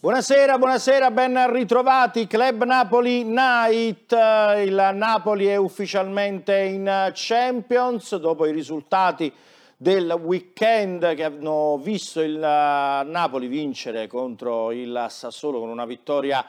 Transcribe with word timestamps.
Buonasera, 0.00 0.58
buonasera, 0.58 1.10
ben 1.10 1.50
ritrovati. 1.50 2.28
Club 2.28 2.62
Napoli 2.62 3.24
Night. 3.24 4.12
Il 4.12 4.90
Napoli 4.94 5.46
è 5.46 5.56
ufficialmente 5.56 6.56
in 6.56 7.10
Champions 7.14 8.14
dopo 8.14 8.46
i 8.46 8.52
risultati 8.52 9.32
del 9.76 10.08
weekend 10.22 11.16
che 11.16 11.24
hanno 11.24 11.80
visto 11.82 12.20
il 12.20 12.38
Napoli 12.38 13.48
vincere 13.48 14.06
contro 14.06 14.70
il 14.70 15.06
Sassuolo 15.08 15.58
con 15.58 15.68
una 15.68 15.84
vittoria 15.84 16.46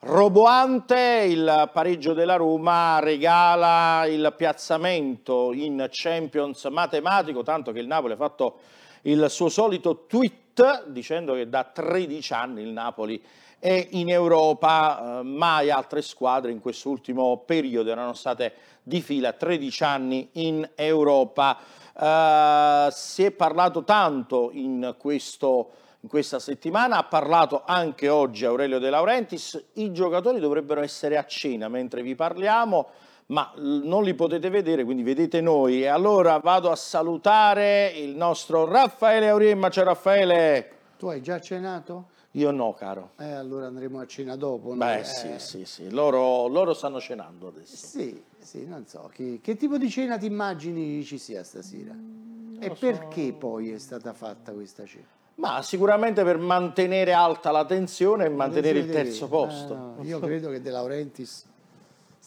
roboante. 0.00 1.24
Il 1.26 1.70
pareggio 1.72 2.12
della 2.12 2.36
Roma 2.36 2.98
regala 2.98 4.04
il 4.04 4.34
piazzamento 4.36 5.54
in 5.54 5.88
Champions 5.90 6.62
matematico, 6.66 7.42
tanto 7.42 7.72
che 7.72 7.78
il 7.78 7.86
Napoli 7.86 8.12
ha 8.12 8.16
fatto 8.16 8.58
il 9.04 9.30
suo 9.30 9.48
solito 9.48 10.04
tweet 10.06 10.39
dicendo 10.86 11.34
che 11.34 11.48
da 11.48 11.64
13 11.64 12.32
anni 12.32 12.62
il 12.62 12.68
Napoli 12.68 13.22
è 13.58 13.88
in 13.90 14.08
Europa, 14.08 15.20
eh, 15.20 15.22
mai 15.22 15.70
altre 15.70 16.00
squadre 16.00 16.50
in 16.50 16.60
quest'ultimo 16.60 17.42
periodo 17.44 17.90
erano 17.90 18.14
state 18.14 18.54
di 18.82 19.02
fila 19.02 19.32
13 19.32 19.84
anni 19.84 20.28
in 20.32 20.68
Europa. 20.74 21.58
Eh, 21.94 22.88
si 22.90 23.24
è 23.24 23.30
parlato 23.32 23.84
tanto 23.84 24.50
in, 24.52 24.94
questo, 24.98 25.70
in 26.00 26.08
questa 26.08 26.38
settimana, 26.38 26.96
ha 26.96 27.04
parlato 27.04 27.62
anche 27.66 28.08
oggi 28.08 28.46
Aurelio 28.46 28.78
De 28.78 28.88
Laurentiis, 28.88 29.62
i 29.74 29.92
giocatori 29.92 30.40
dovrebbero 30.40 30.80
essere 30.80 31.18
a 31.18 31.26
cena 31.26 31.68
mentre 31.68 32.02
vi 32.02 32.14
parliamo 32.14 32.88
ma 33.30 33.52
non 33.56 34.02
li 34.02 34.14
potete 34.14 34.50
vedere, 34.50 34.84
quindi 34.84 35.02
vedete 35.02 35.40
noi. 35.40 35.82
E 35.82 35.86
allora 35.86 36.38
vado 36.38 36.70
a 36.70 36.76
salutare 36.76 37.92
il 37.96 38.16
nostro 38.16 38.64
Raffaele 38.64 39.28
Auriemma. 39.28 39.70
Ciao 39.70 39.84
Raffaele. 39.84 40.70
Tu 40.98 41.06
hai 41.06 41.22
già 41.22 41.40
cenato? 41.40 42.08
Io 42.32 42.50
no, 42.50 42.74
caro. 42.74 43.12
Eh, 43.18 43.30
allora 43.30 43.66
andremo 43.66 43.98
a 44.00 44.06
cena 44.06 44.36
dopo. 44.36 44.72
Beh, 44.74 45.00
eh. 45.00 45.04
sì, 45.04 45.28
sì, 45.38 45.64
sì. 45.64 45.90
Loro, 45.90 46.46
loro, 46.46 46.74
stanno 46.74 47.00
cenando 47.00 47.48
adesso. 47.48 47.74
Sì, 47.74 48.22
sì, 48.38 48.66
non 48.66 48.86
so. 48.86 49.10
Che, 49.12 49.40
che 49.42 49.56
tipo 49.56 49.78
di 49.78 49.88
cena 49.88 50.18
ti 50.18 50.26
immagini 50.26 51.02
ci 51.04 51.18
sia 51.18 51.42
stasera? 51.42 51.92
Mm, 51.92 52.62
e 52.62 52.70
perché 52.70 53.28
so. 53.28 53.34
poi 53.34 53.70
è 53.70 53.78
stata 53.78 54.12
fatta 54.12 54.52
questa 54.52 54.84
cena? 54.84 55.06
Ma 55.36 55.62
sicuramente 55.62 56.22
per 56.22 56.36
mantenere 56.36 57.12
alta 57.12 57.50
la 57.50 57.64
tensione 57.64 58.26
e 58.26 58.28
mantenere 58.28 58.80
il 58.80 58.90
terzo 58.90 59.26
posto. 59.26 59.72
Eh, 59.72 59.76
no, 59.76 59.96
io 60.02 60.18
credo 60.18 60.50
che 60.50 60.60
De 60.60 60.70
Laurentiis 60.70 61.48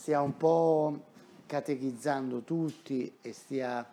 stia 0.04 0.20
un 0.20 0.36
po' 0.36 1.00
catechizzando 1.46 2.42
tutti 2.42 3.10
e 3.22 3.32
stia 3.32 3.90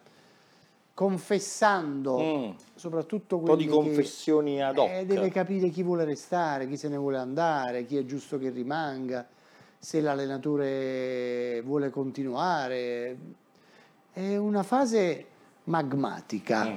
confessando 0.92 2.18
mm. 2.18 2.50
soprattutto 2.74 3.36
un 3.36 3.44
po' 3.44 3.54
di 3.54 3.68
confessioni 3.68 4.56
che, 4.56 4.62
ad 4.62 4.78
hoc 4.78 4.90
eh, 4.90 5.06
deve 5.06 5.30
capire 5.30 5.68
chi 5.68 5.84
vuole 5.84 6.02
restare, 6.02 6.66
chi 6.66 6.76
se 6.76 6.88
ne 6.88 6.96
vuole 6.96 7.16
andare, 7.18 7.84
chi 7.84 7.96
è 7.96 8.04
giusto 8.04 8.40
che 8.40 8.50
rimanga, 8.50 9.24
se 9.78 10.00
l'allenatore 10.00 11.62
vuole 11.64 11.90
continuare. 11.90 13.16
È 14.12 14.36
una 14.36 14.64
fase 14.64 15.26
magmatica, 15.64 16.70
mm. 16.70 16.74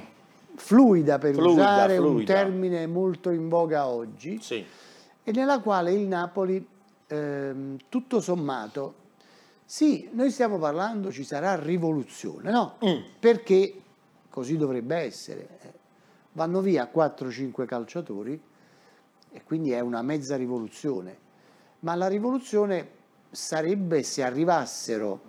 fluida 0.54 1.18
per 1.18 1.34
fluida, 1.34 1.50
usare 1.50 1.96
fluida. 1.96 2.14
un 2.14 2.24
termine 2.24 2.86
molto 2.86 3.30
in 3.30 3.48
voga 3.48 3.88
oggi, 3.88 4.38
sì. 4.40 4.64
e 5.24 5.32
nella 5.32 5.58
quale 5.58 5.92
il 5.92 6.06
Napoli, 6.06 6.64
ehm, 7.08 7.78
tutto 7.88 8.20
sommato, 8.20 9.02
sì, 9.74 10.08
noi 10.12 10.30
stiamo 10.30 10.56
parlando, 10.56 11.10
ci 11.10 11.24
sarà 11.24 11.56
rivoluzione, 11.56 12.48
no? 12.52 12.76
Mm. 12.86 13.00
Perché 13.18 13.74
così 14.30 14.56
dovrebbe 14.56 14.94
essere. 14.98 15.48
Vanno 16.30 16.60
via 16.60 16.88
4-5 16.94 17.64
calciatori 17.66 18.40
e 19.32 19.42
quindi 19.42 19.72
è 19.72 19.80
una 19.80 20.00
mezza 20.02 20.36
rivoluzione. 20.36 21.18
Ma 21.80 21.96
la 21.96 22.06
rivoluzione 22.06 22.88
sarebbe 23.32 24.04
se 24.04 24.22
arrivassero 24.22 25.20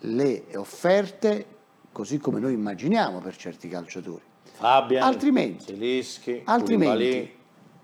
le 0.00 0.44
offerte 0.56 1.46
così 1.90 2.18
come 2.18 2.38
noi 2.38 2.52
immaginiamo 2.52 3.20
per 3.20 3.34
certi 3.34 3.66
calciatori. 3.66 4.24
Fabian, 4.42 5.04
altrimenti, 5.04 5.64
Zelischi, 5.68 6.42
altrimenti 6.44 7.34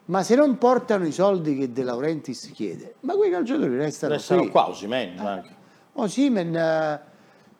ma 0.04 0.22
se 0.22 0.34
non 0.34 0.58
portano 0.58 1.06
i 1.06 1.12
soldi 1.12 1.56
che 1.56 1.72
De 1.72 1.82
Laurentiis 1.82 2.50
chiede, 2.52 2.96
ma 3.00 3.14
quei 3.14 3.30
calciatori 3.30 3.76
restano, 3.76 4.12
restano 4.12 4.42
qui. 4.42 4.50
qua, 4.50 4.68
Osimen, 4.68 5.18
eh. 5.18 5.60
Osimen, 5.94 6.56
eh, 6.56 7.00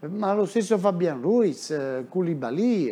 ma 0.08 0.32
lo 0.34 0.44
stesso 0.46 0.78
Fabian 0.78 1.20
Ruiz, 1.20 1.70
eh, 1.70 2.06
Koulibaly. 2.08 2.86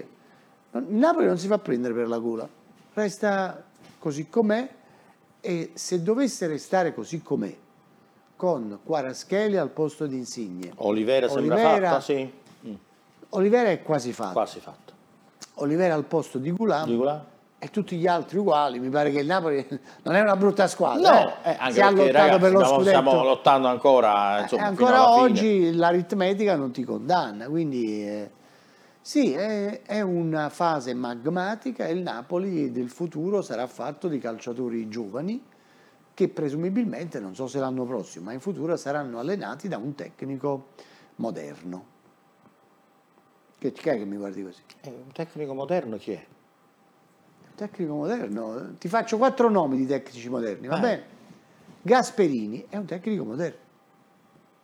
Il 0.72 0.84
Napoli 0.88 1.26
non 1.26 1.38
si 1.38 1.46
fa 1.46 1.58
prendere 1.58 1.94
per 1.94 2.08
la 2.08 2.18
gola, 2.18 2.48
resta 2.94 3.64
così 3.98 4.28
com'è 4.28 4.68
e 5.40 5.70
se 5.74 6.02
dovesse 6.02 6.46
restare 6.46 6.94
così 6.94 7.22
com'è, 7.22 7.54
con 8.36 8.78
Quaraschelli 8.84 9.56
al 9.56 9.70
posto 9.70 10.06
di 10.06 10.16
Insigne. 10.16 10.72
Olivera 10.76 11.28
sembra 11.28 11.56
fatta, 11.56 12.00
sì. 12.00 12.32
Mm. 12.66 12.74
Olivera 13.30 13.70
è 13.70 13.82
quasi 13.82 14.12
fatto. 14.12 14.32
Quasi 14.32 14.60
fatto. 14.60 14.92
Olivera 15.54 15.94
al 15.94 16.04
posto 16.04 16.38
di 16.38 16.50
Gulam. 16.50 16.86
Di 16.86 16.96
Gulam 16.96 17.24
e 17.62 17.68
tutti 17.68 17.98
gli 17.98 18.06
altri 18.06 18.38
uguali. 18.38 18.80
Mi 18.80 18.88
pare 18.88 19.10
che 19.10 19.20
il 19.20 19.26
Napoli 19.26 19.64
non 20.02 20.14
è 20.14 20.20
una 20.22 20.34
brutta 20.34 20.66
squadra. 20.66 21.24
No, 21.24 21.32
eh, 21.44 21.56
anche 21.58 21.72
si 21.74 21.80
perché, 21.80 21.94
lottato 21.94 22.12
ragazzi, 22.12 22.40
per 22.40 22.52
lo 22.52 22.58
stiamo, 22.64 22.78
scudetto. 22.78 23.00
Stiamo 23.00 23.22
lottando 23.22 23.68
ancora. 23.68 24.38
Eh, 24.38 24.42
insomma, 24.42 24.64
ancora 24.64 25.10
oggi 25.12 25.40
fine. 25.40 25.72
l'aritmetica 25.74 26.56
non 26.56 26.70
ti 26.70 26.82
condanna, 26.84 27.46
quindi 27.48 28.02
eh, 28.06 28.30
sì, 29.02 29.34
è, 29.34 29.82
è, 29.82 30.00
una 30.00 30.48
fase 30.48 30.94
magmatica 30.94 31.86
e 31.86 31.92
il 31.92 32.00
Napoli 32.00 32.72
del 32.72 32.88
futuro 32.88 33.42
sarà 33.42 33.66
fatto 33.66 34.08
di 34.08 34.18
calciatori 34.18 34.88
giovani 34.88 35.44
che 36.14 36.28
presumibilmente, 36.28 37.20
non 37.20 37.34
so 37.34 37.46
se 37.46 37.58
l'anno 37.58 37.84
prossimo, 37.84 38.26
ma 38.26 38.32
in 38.32 38.40
futuro 38.40 38.74
saranno 38.76 39.18
allenati 39.18 39.68
da 39.68 39.76
un 39.76 39.94
tecnico 39.94 40.68
moderno. 41.16 41.84
Che, 43.58 43.72
chi 43.72 43.88
è 43.90 43.98
che 43.98 44.04
mi 44.06 44.16
guardi 44.16 44.42
così? 44.42 44.62
Eh, 44.80 44.88
un 44.88 45.12
tecnico 45.12 45.52
moderno 45.52 45.98
chi 45.98 46.12
è? 46.12 46.26
Tecnico 47.60 47.92
moderno, 47.94 48.70
ti 48.78 48.88
faccio 48.88 49.18
quattro 49.18 49.50
nomi 49.50 49.76
di 49.76 49.86
tecnici 49.86 50.30
moderni, 50.30 50.66
va 50.66 50.78
eh. 50.78 50.80
bene? 50.80 51.02
Gasperini 51.82 52.64
è 52.70 52.78
un 52.78 52.86
tecnico 52.86 53.22
moderno. 53.22 53.58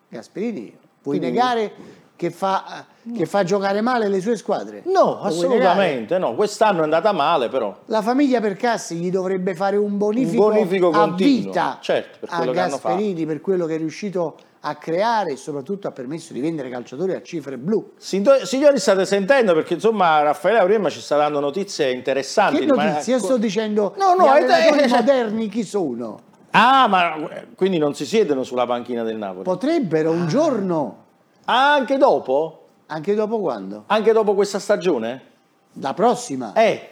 Gasperini, 0.08 0.74
puoi 1.02 1.18
Quindi... 1.18 1.26
negare 1.26 1.72
che 2.16 2.30
fa, 2.30 2.86
che 3.14 3.26
fa, 3.26 3.44
giocare 3.44 3.82
male 3.82 4.08
le 4.08 4.18
sue 4.22 4.34
squadre? 4.36 4.80
No, 4.86 5.20
assolutamente 5.20 6.16
no. 6.16 6.34
Quest'anno 6.34 6.80
è 6.80 6.84
andata 6.84 7.12
male, 7.12 7.50
però. 7.50 7.80
La 7.84 8.00
famiglia 8.00 8.40
Percassi 8.40 8.96
gli 8.96 9.10
dovrebbe 9.10 9.54
fare 9.54 9.76
un 9.76 9.98
bonifico, 9.98 10.46
un 10.46 10.52
bonifico 10.54 10.88
a 10.88 11.12
vita 11.12 11.76
certo, 11.82 12.20
per 12.20 12.30
a 12.48 12.50
Gasperini 12.50 13.26
per 13.26 13.42
quello 13.42 13.66
che 13.66 13.74
è 13.74 13.78
riuscito 13.78 14.38
a 14.68 14.74
creare 14.74 15.32
e 15.32 15.36
soprattutto 15.36 15.86
ha 15.86 15.92
permesso 15.92 16.32
di 16.32 16.40
vendere 16.40 16.68
calciatori 16.68 17.14
a 17.14 17.22
cifre 17.22 17.56
blu. 17.56 17.92
Signori, 17.96 18.78
state 18.78 19.06
sentendo 19.06 19.54
perché 19.54 19.74
insomma 19.74 20.20
Raffaele 20.22 20.58
Auriemma 20.58 20.90
ci 20.90 21.00
sta 21.00 21.16
dando 21.16 21.38
notizie 21.38 21.92
interessanti. 21.92 22.58
Che 22.58 22.66
notizie? 22.66 23.14
Io 23.14 23.20
sto 23.20 23.36
dicendo 23.36 23.94
no, 23.96 24.14
no, 24.14 24.24
gli 24.24 24.28
allenatori 24.28 24.82
te... 24.82 24.88
moderni 24.88 25.48
chi 25.48 25.62
sono? 25.62 26.20
Ah, 26.50 26.88
ma 26.88 27.44
quindi 27.54 27.78
non 27.78 27.94
si 27.94 28.04
siedono 28.04 28.42
sulla 28.42 28.66
panchina 28.66 29.04
del 29.04 29.16
Napoli? 29.16 29.44
Potrebbero 29.44 30.10
un 30.10 30.22
ah. 30.22 30.26
giorno. 30.26 31.04
Ah, 31.44 31.74
anche 31.74 31.96
dopo? 31.96 32.66
Anche 32.86 33.14
dopo 33.14 33.38
quando? 33.38 33.84
Anche 33.86 34.12
dopo 34.12 34.34
questa 34.34 34.58
stagione? 34.58 35.22
La 35.74 35.94
prossima. 35.94 36.52
Eh, 36.54 36.90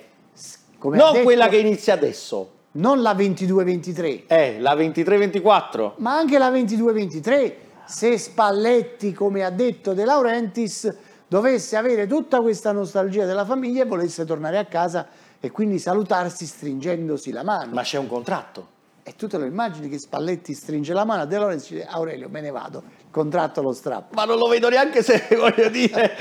Come 0.78 0.96
non 0.96 1.12
detto... 1.12 1.24
quella 1.24 1.48
che 1.48 1.56
inizia 1.56 1.94
adesso 1.94 2.50
non 2.72 3.02
la 3.02 3.14
22-23. 3.14 4.22
Eh, 4.28 4.60
la 4.60 4.74
23-24. 4.74 5.92
Ma 5.96 6.16
anche 6.16 6.38
la 6.38 6.50
22-23 6.50 7.52
se 7.87 8.19
Spalletti, 8.19 9.12
come 9.12 9.45
ha 9.45 9.50
detto 9.50 9.95
De 9.95 10.05
Laurentiis, 10.05 10.95
dovesse 11.27 11.77
avere 11.77 12.06
tutta 12.06 12.41
questa 12.41 12.72
nostalgia 12.72 13.25
della 13.27 13.45
famiglia 13.45 13.83
e 13.83 13.86
volesse 13.86 14.25
tornare 14.25 14.59
a 14.59 14.66
casa 14.66 15.07
e 15.41 15.51
quindi 15.51 15.78
salutarsi 15.78 16.47
stringendosi 16.47 17.31
la 17.31 17.42
mano. 17.42 17.72
Ma 17.72 17.83
c'è 17.83 17.98
un 17.98 18.07
contratto. 18.07 18.73
E 19.06 19.15
tu 19.16 19.28
te 19.28 19.36
lo 19.36 19.45
immagini 19.45 19.91
che 19.91 19.98
Spalletti 19.98 20.54
stringe 20.54 20.95
la 20.95 21.04
mano 21.04 21.22
a 21.22 21.24
De 21.27 21.36
Laurentiis 21.36 21.71
e 21.72 21.74
dice 21.74 21.86
Aurelio 21.86 22.30
me 22.30 22.41
ne 22.41 22.51
vado, 22.51 22.83
contratto 23.10 23.60
lo 23.60 23.74
strappo. 23.74 24.15
Ma 24.15 24.24
non 24.24 24.39
lo 24.39 24.48
vedo 24.48 24.71
neanche 24.71 25.03
se 25.03 25.28
voglio 25.36 25.68
dire 25.68 26.16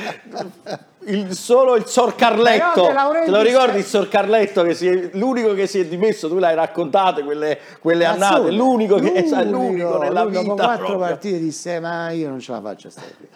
il, 1.06 1.34
solo 1.34 1.76
il 1.76 1.86
Sor 1.86 2.14
Carletto. 2.16 2.88
Te 3.24 3.32
lo 3.32 3.42
ricordi 3.42 3.78
il 3.78 3.86
Sor 3.86 4.10
Carletto 4.10 4.64
che 4.64 4.74
si 4.74 4.88
è, 4.88 5.12
l'unico 5.14 5.54
che 5.54 5.66
si 5.66 5.80
è 5.80 5.86
dimesso, 5.86 6.28
tu 6.28 6.40
l'hai 6.40 6.56
raccontato 6.56 7.24
quelle, 7.24 7.58
quelle 7.80 8.04
annate, 8.04 8.52
l'unico 8.52 8.98
che 8.98 9.14
è 9.14 9.44
l'unico 9.46 9.98
nella 10.00 10.26
vita. 10.26 10.42
Dopo 10.42 10.56
quattro 10.56 10.86
proprio. 10.86 10.98
partite 10.98 11.40
disse 11.40 11.80
ma 11.80 12.10
io 12.12 12.28
non 12.28 12.42
ce 12.42 12.52
la 12.52 12.60
faccio 12.60 12.88
a 12.90 12.92
stare 12.92 13.16
qui. 13.18 13.28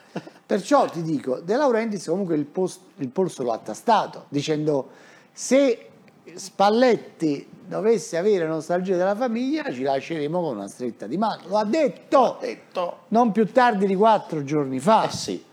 Perciò 0.46 0.90
ti 0.90 1.02
dico, 1.02 1.40
De 1.40 1.56
Laurentiis 1.56 2.06
comunque 2.06 2.36
il, 2.36 2.46
post, 2.46 2.82
il 2.98 3.08
polso 3.08 3.44
lo 3.44 3.54
ha 3.54 3.60
tastato, 3.60 4.26
dicendo 4.28 4.90
se 5.32 5.88
Spalletti 6.36 7.48
dovesse 7.68 8.18
avere 8.18 8.48
nostalgia 8.48 8.96
della 8.96 9.16
famiglia, 9.16 9.72
ci 9.72 9.82
lasceremo 9.84 10.42
con 10.42 10.58
una 10.58 10.68
stretta 10.68 11.06
di 11.08 11.18
mano. 11.18 11.42
Lo 11.48 11.58
ha 11.58 11.66
detto, 11.66 12.38
detto. 12.40 12.98
non 13.10 13.32
più 13.32 13.52
tardi 13.52 13.86
di 13.86 13.96
quattro 13.96 14.44
giorni 14.44 14.80
fa. 14.80 15.06
Eh 15.06 15.12
sì. 15.12 15.44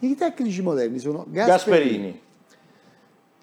I 0.00 0.14
tecnici 0.14 0.62
moderni 0.62 0.98
sono 0.98 1.24
Gasperini, 1.28 1.46
Gasperini. 1.48 2.20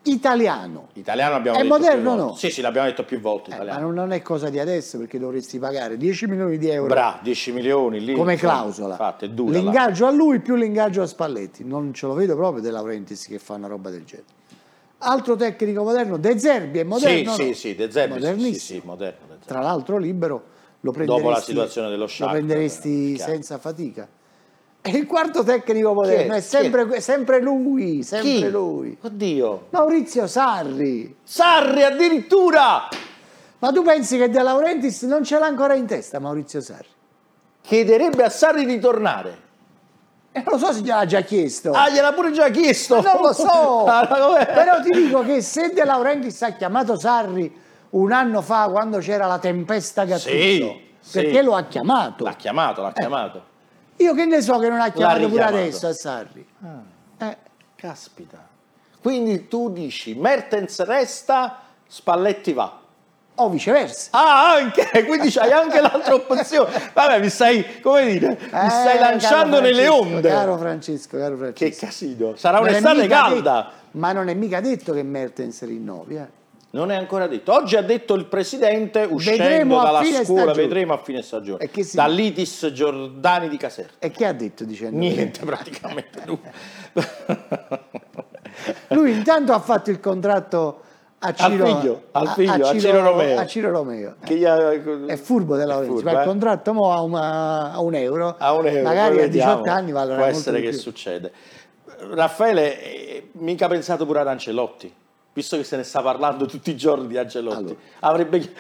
italiano. 0.04 0.88
Italiano 0.94 1.36
abbiamo 1.36 1.58
È 1.58 1.62
detto 1.64 1.74
moderno 1.74 2.02
più 2.02 2.10
o 2.10 2.16
volte. 2.16 2.32
no? 2.32 2.36
Sì, 2.38 2.50
sì, 2.50 2.62
l'abbiamo 2.62 2.88
detto 2.88 3.04
più 3.04 3.20
volte. 3.20 3.52
Eh, 3.56 3.64
ma 3.66 3.78
non, 3.78 4.12
è 4.12 4.22
cosa 4.22 4.50
di 4.50 4.60
adesso 4.60 4.98
perché 4.98 5.20
dovresti 5.20 5.60
pagare 5.60 5.98
10 5.98 6.28
milioni 6.28 6.58
di 6.58 6.70
euro 6.70 6.88
Bra, 6.88 7.20
10 7.22 7.52
milioni 7.52 8.04
lì. 8.04 8.14
come 8.14 8.36
clausola. 8.38 8.92
Infatti, 8.92 9.26
è 9.26 9.30
dura. 9.30 9.52
là. 9.52 9.58
L'ingaggio 9.60 10.06
a 10.06 10.12
lui 10.12 10.40
più 10.40 10.56
l'ingaggio 10.56 11.02
a 11.02 11.08
Spalletti. 11.08 11.64
Non 11.66 11.94
ce 11.94 12.06
lo 12.08 12.14
vedo 12.14 12.36
proprio 12.36 12.62
De 12.62 12.72
Laurentiis 12.72 13.28
che 13.28 13.40
fa 13.40 13.56
una 13.56 13.68
roba 13.68 13.90
del 13.90 14.06
genere. 14.06 14.28
Altro 14.98 15.36
tecnico 15.36 15.84
moderno, 15.84 16.18
De 16.18 16.40
Zerbi 16.40 16.80
è 16.80 16.84
moderno. 16.84 17.18
Sì, 17.18 17.24
no? 17.24 17.34
sì, 17.34 17.54
sì, 17.54 17.76
De 17.76 17.92
Zerbi, 17.92 18.14
sì, 18.14 18.20
sì, 18.20 18.26
Modernissimo. 18.26 18.80
sì, 18.80 18.86
moderno. 18.86 19.20
De 19.28 19.34
Zerbi. 19.34 19.46
Tra 19.46 19.62
l'altro 19.62 19.98
libero 19.98 20.44
lo 20.80 20.92
prenderesti, 20.92 21.24
Dopo 21.24 21.36
la 21.36 21.42
situazione 21.44 21.90
dello 21.90 22.02
lo 22.04 22.08
Shakhtar, 22.08 22.30
prenderesti 22.32 23.14
chiaro. 23.16 23.32
senza 23.32 23.58
fatica. 23.58 24.08
E 24.82 24.90
il 24.92 25.06
quarto 25.08 25.44
tecnico 25.44 25.94
moderno 25.94 26.34
è? 26.34 26.38
è, 26.38 26.42
sempre, 26.42 27.02
sempre 27.02 27.42
lui, 27.42 28.04
sempre 28.04 28.30
Chi? 28.30 28.50
lui. 28.50 28.98
Oddio. 29.02 29.68
Maurizio 29.72 30.28
Sarri. 30.28 31.16
Sarri 31.24 31.82
addirittura 31.84 32.88
Ma 33.60 33.72
tu 33.72 33.82
pensi 33.82 34.16
che 34.18 34.30
De 34.30 34.42
Laurentiis 34.44 35.02
non 35.04 35.24
ce 35.24 35.40
l'ha 35.40 35.48
ancora 35.48 35.74
in 35.74 35.88
testa 35.88 36.20
Maurizio 36.20 36.62
Sarri? 36.62 36.88
chiederebbe 37.62 38.24
a 38.24 38.30
Sarri 38.30 38.64
di 38.66 38.78
tornare. 38.80 39.38
E 40.38 40.42
non 40.44 40.52
lo 40.52 40.58
so 40.58 40.74
se 40.74 40.82
gliel'ha 40.82 41.06
già 41.06 41.22
chiesto. 41.22 41.72
Ah, 41.72 41.90
gliel'ha 41.90 42.12
pure 42.12 42.32
già 42.34 42.50
chiesto. 42.50 43.02
Non 43.02 43.22
lo 43.22 43.32
so, 43.32 43.86
Ah, 43.88 44.06
ma 44.10 44.46
però 44.46 44.82
ti 44.82 44.90
dico 44.90 45.24
che 45.24 45.42
se 45.42 45.70
De 45.74 45.86
Laurentiis 45.86 46.42
ha 46.42 46.52
chiamato 46.52 47.00
Sarri 47.00 47.62
un 47.92 48.12
anno 48.12 48.42
fa 48.42 48.68
quando 48.70 48.98
c'era 48.98 49.28
la 49.28 49.40
tempesta 49.40 50.04
Gattuso, 50.04 50.28
Sì, 50.28 50.82
perché 51.10 51.38
sì. 51.40 51.42
lo 51.42 51.56
ha 51.56 51.64
chiamato. 51.64 52.26
L'ha 52.26 52.34
chiamato, 52.34 52.82
l'ha 52.82 52.92
chiamato. 52.92 53.44
Io 53.98 54.14
che 54.14 54.26
ne 54.26 54.42
so 54.42 54.60
che 54.60 54.68
non 54.68 54.82
ha 54.82 54.90
chiamato 54.90 55.30
pure 55.30 55.44
adesso 55.44 55.88
a 55.88 55.94
Sarri. 55.94 56.46
Eh, 57.18 57.38
Caspita. 57.76 58.46
Quindi 59.02 59.48
tu 59.48 59.72
dici 59.72 60.16
Mertens 60.16 60.84
resta, 60.84 61.62
Spalletti 61.88 62.52
va. 62.52 62.82
O 63.36 63.50
viceversa. 63.50 64.10
Ah, 64.12 64.54
anche, 64.56 64.88
quindi 65.06 65.30
c'hai 65.30 65.52
anche 65.52 65.82
l'altra 65.82 66.16
opzione. 66.16 66.70
Vabbè, 66.94 67.20
mi 67.20 67.30
stai, 67.30 67.80
come 67.82 68.06
dire, 68.18 68.38
mi 68.40 68.70
stai 68.70 68.96
Eh, 68.96 69.00
lanciando 69.00 69.60
nelle 69.60 69.88
onde. 69.88 70.30
Caro 70.30 70.58
Francesco, 70.58 71.18
caro 71.18 71.36
Francesco. 71.38 71.70
Che 71.80 71.86
casino. 71.86 72.36
Sarà 72.36 72.60
Non 72.60 72.70
un'estate 72.70 73.08
calda. 73.08 73.56
detto- 73.62 73.84
ma 73.92 74.12
non 74.12 74.28
è 74.30 74.34
mica 74.34 74.60
detto 74.62 74.94
che 74.94 75.04
Mertens 75.04 75.64
rinnovi. 75.66 76.16
eh. 76.16 76.44
Non 76.72 76.92
è 76.92 76.96
ancora 76.98 77.26
detto. 77.28 77.54
Oggi 77.54 77.78
ha 77.78 77.82
detto 77.82 78.16
il 78.16 78.26
presidente, 78.26 79.08
uscendo 79.10 79.44
Vedremo 79.44 79.82
dalla 79.82 80.04
scuola, 80.04 80.24
stagione. 80.24 80.54
vedremo 80.54 80.94
a 80.94 80.98
fine 80.98 81.22
stagione. 81.22 81.64
E 81.64 81.70
che 81.72 81.84
si- 81.84 81.96
Dall'Itis 81.96 82.70
Giordani 82.74 83.48
di 83.48 83.56
Caserta. 83.56 83.94
E 84.00 84.12
che 84.12 84.26
ha 84.26 84.34
detto 84.34 84.66
dicendo? 84.66 84.98
Niente 84.98 85.46
praticamente. 85.46 86.22
lui. 86.26 86.40
Lui 88.90 89.12
intanto 89.12 89.54
ha 89.54 89.60
fatto 89.60 89.90
il 89.90 90.00
contratto 90.00 90.82
a 91.20 91.34
Ciro, 91.34 91.66
figlio, 91.66 92.02
al 92.12 92.28
a- 92.28 92.34
figlio, 92.34 92.68
a 92.68 92.78
Ciro 92.80 93.02
Romeo. 93.02 93.40
a 93.40 93.46
Ciro 93.48 93.72
Romeo. 93.72 94.16
Che 94.24 94.36
gli 94.36 94.46
ha- 94.46 94.72
È 94.72 95.16
furbo 95.16 95.56
della 95.56 95.82
furbo, 95.82 96.02
ma 96.02 96.12
il 96.12 96.18
eh? 96.20 96.26
contratto 96.26 96.74
mo 96.74 96.92
a, 96.94 97.02
una- 97.02 97.72
a 97.72 97.80
un 97.82 97.96
euro, 97.96 98.36
a 98.38 98.54
un 98.54 98.68
euro, 98.68 98.84
magari 98.84 99.22
a 99.24 99.28
18 99.28 99.56
vediamo. 99.62 99.78
anni 99.80 99.92
vale 99.92 100.16
Può 100.16 100.24
essere 100.26 100.62
che 100.62 100.70
più. 100.70 100.78
succede. 100.78 101.32
Raffaele, 102.12 102.82
eh, 102.84 103.30
mica 103.34 103.68
pensato 103.68 104.06
pure 104.06 104.20
ad 104.20 104.28
Ancelotti. 104.28 104.94
Visto 105.36 105.58
che 105.58 105.66
se 105.66 105.76
ne 105.76 105.84
sta 105.84 106.02
parlando 106.02 106.46
tutti 106.46 106.70
i 106.70 106.78
giorni 106.78 107.08
di 107.08 107.18
Ancelotti, 107.18 107.58
Allora. 107.58 107.76
avrebbe 108.00 108.40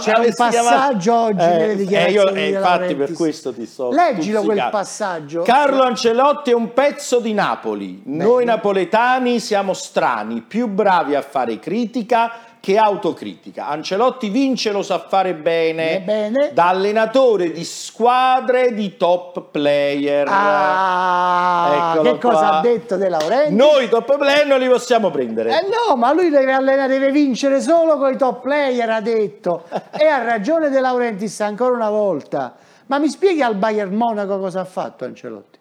C'è 0.00 0.18
un 0.18 0.32
passaggio 0.34 1.14
oggi 1.14 1.36
nelle 1.36 1.70
eh, 1.70 1.76
dichiarazioni 1.76 2.40
io- 2.40 2.46
eh, 2.46 2.48
infatti 2.48 2.96
per 2.96 3.12
questo 3.12 3.54
ti 3.54 3.64
sto 3.64 3.92
Leggilo 3.92 4.42
quel 4.42 4.66
passaggio. 4.72 5.42
Carlo 5.42 5.84
Ancelotti 5.84 6.50
è 6.50 6.54
un 6.54 6.72
pezzo 6.72 7.20
di 7.20 7.32
Napoli. 7.32 8.02
Noi 8.06 8.44
napoletani 8.44 9.38
siamo 9.38 9.72
strani, 9.72 10.40
più 10.40 10.66
bravi 10.66 11.14
a 11.14 11.22
fare 11.22 11.60
critica 11.60 12.32
che 12.64 12.78
autocritica. 12.78 13.66
Ancelotti 13.66 14.30
vince, 14.30 14.72
lo 14.72 14.80
sa 14.82 14.98
fare 14.98 15.34
bene, 15.34 16.00
Bene. 16.00 16.50
da 16.54 16.68
allenatore 16.68 17.52
di 17.52 17.62
squadre 17.62 18.72
di 18.72 18.96
top 18.96 19.50
player. 19.50 20.26
Ah, 20.30 21.92
Eccolo 21.92 22.12
che 22.14 22.18
cosa 22.18 22.36
qua. 22.38 22.50
ha 22.52 22.60
detto 22.62 22.96
De 22.96 23.08
Laurentiis? 23.10 23.54
Noi 23.54 23.88
top 23.90 24.16
player 24.16 24.46
non 24.46 24.60
li 24.60 24.66
possiamo 24.68 25.10
prendere. 25.10 25.50
Eh 25.50 25.66
no, 25.68 25.94
ma 25.96 26.14
lui 26.14 26.30
deve 26.30 26.52
allenare, 26.52 26.88
deve 26.88 27.10
vincere 27.10 27.60
solo 27.60 27.98
con 27.98 28.14
i 28.14 28.16
top 28.16 28.40
player, 28.40 28.88
ha 28.88 29.00
detto. 29.02 29.64
E 29.92 30.06
ha 30.06 30.22
ragione 30.22 30.70
De 30.70 30.80
Laurentiis 30.80 31.40
ancora 31.42 31.74
una 31.74 31.90
volta. 31.90 32.54
Ma 32.86 32.98
mi 32.98 33.08
spieghi 33.10 33.42
al 33.42 33.56
Bayern 33.56 33.94
Monaco 33.94 34.38
cosa 34.38 34.60
ha 34.60 34.64
fatto 34.64 35.04
Ancelotti? 35.04 35.58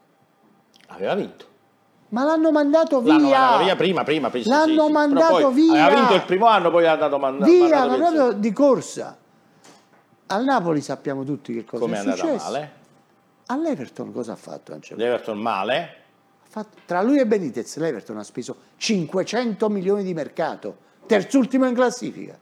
Aveva 0.88 1.16
vinto. 1.16 1.46
Ma 2.14 2.24
l'hanno 2.24 2.52
mandato 2.52 3.02
via. 3.02 3.14
L'hanno 3.14 3.30
mandato 3.30 3.64
via 3.64 3.76
prima, 3.76 4.04
prima, 4.04 4.30
prima, 4.30 4.44
sì, 4.44 4.50
L'hanno 4.52 4.82
sì, 4.82 4.86
sì. 4.88 4.92
Mandato 4.92 5.34
poi 5.42 5.54
via. 5.54 5.86
Aveva 5.86 6.00
vinto 6.00 6.14
il 6.14 6.24
primo 6.26 6.46
anno, 6.46 6.70
poi 6.70 6.86
ha 6.86 6.96
dato 6.96 7.18
manda- 7.18 7.44
Via, 7.46 7.68
mandato 7.80 7.88
ma 7.90 7.96
proprio 8.12 8.32
di 8.34 8.52
corsa. 8.54 9.18
Al 10.28 10.44
Napoli 10.44 10.82
sappiamo 10.82 11.24
tutti 11.24 11.54
che 11.54 11.66
cosa 11.66 11.82
Come 11.84 11.96
è 11.96 11.98
è 11.98 12.00
andata 12.02 12.18
successo. 12.18 12.44
male? 12.44 12.72
All'Everton 13.48 14.14
cosa 14.14 14.34
ha 14.34 14.36
fatto 14.36 14.74
Ancelotti? 14.74 15.04
L'Everton 15.04 15.38
male? 15.40 15.80
Ha 16.44 16.48
fatto- 16.48 16.78
tra 16.86 17.02
lui 17.02 17.18
e 17.20 17.26
Benitez 17.26 17.78
l'Everton 17.78 18.18
ha 18.18 18.24
speso 18.24 18.56
500 18.78 19.70
milioni 19.70 20.04
di 20.04 20.14
mercato, 20.14 20.78
terzultimo 21.08 21.68
in 21.68 21.74
classifica. 21.74 22.38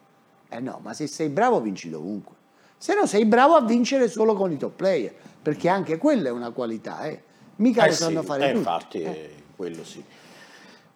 Eh 0.50 0.60
no, 0.60 0.80
ma 0.84 0.94
se 0.94 1.08
sei 1.08 1.30
bravo 1.30 1.62
vinci 1.62 1.90
dovunque. 1.90 2.36
Se 2.78 2.94
no 2.94 3.06
sei 3.06 3.24
bravo 3.26 3.56
a 3.56 3.62
vincere 3.62 4.10
solo 4.10 4.34
con 4.36 4.52
i 4.52 4.58
top 4.58 4.74
player, 4.76 5.14
perché 5.42 5.70
anche 5.70 5.98
quella 5.98 6.28
è 6.28 6.32
una 6.32 6.50
qualità, 6.52 7.04
eh. 7.06 7.24
Mica 7.58 7.84
Eh 7.86 7.88
lo 7.88 7.94
sì, 7.94 8.02
sanno 8.04 8.22
fare 8.24 8.44
eh, 8.44 8.48
tutti. 8.48 8.58
infatti, 8.58 9.02
eh, 9.02 9.41
quello 9.62 9.84
sì. 9.86 10.04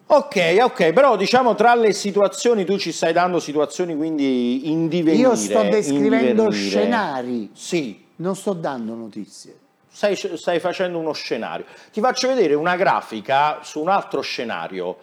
Ok, 0.08 0.56
ok, 0.60 0.92
però 0.92 1.16
diciamo 1.16 1.54
tra 1.54 1.74
le 1.76 1.92
situazioni, 1.92 2.64
tu 2.64 2.76
ci 2.78 2.90
stai 2.92 3.12
dando 3.12 3.38
situazioni 3.38 3.94
quindi 3.96 4.70
in 4.70 4.88
divenire. 4.88 5.22
Io 5.28 5.34
sto 5.36 5.62
descrivendo 5.62 6.50
scenari, 6.50 7.50
Sì, 7.52 8.04
non 8.16 8.34
sto 8.34 8.52
dando 8.52 8.94
notizie. 8.94 9.56
stai, 9.88 10.16
stai 10.16 10.58
facendo 10.60 10.98
uno 10.98 11.12
scenario. 11.12 11.64
Ti 11.92 12.00
faccio 12.00 12.28
vedere 12.28 12.54
una 12.54 12.76
grafica 12.76 13.58
su 13.62 13.80
un 13.80 13.88
altro 13.88 14.20
scenario, 14.20 14.96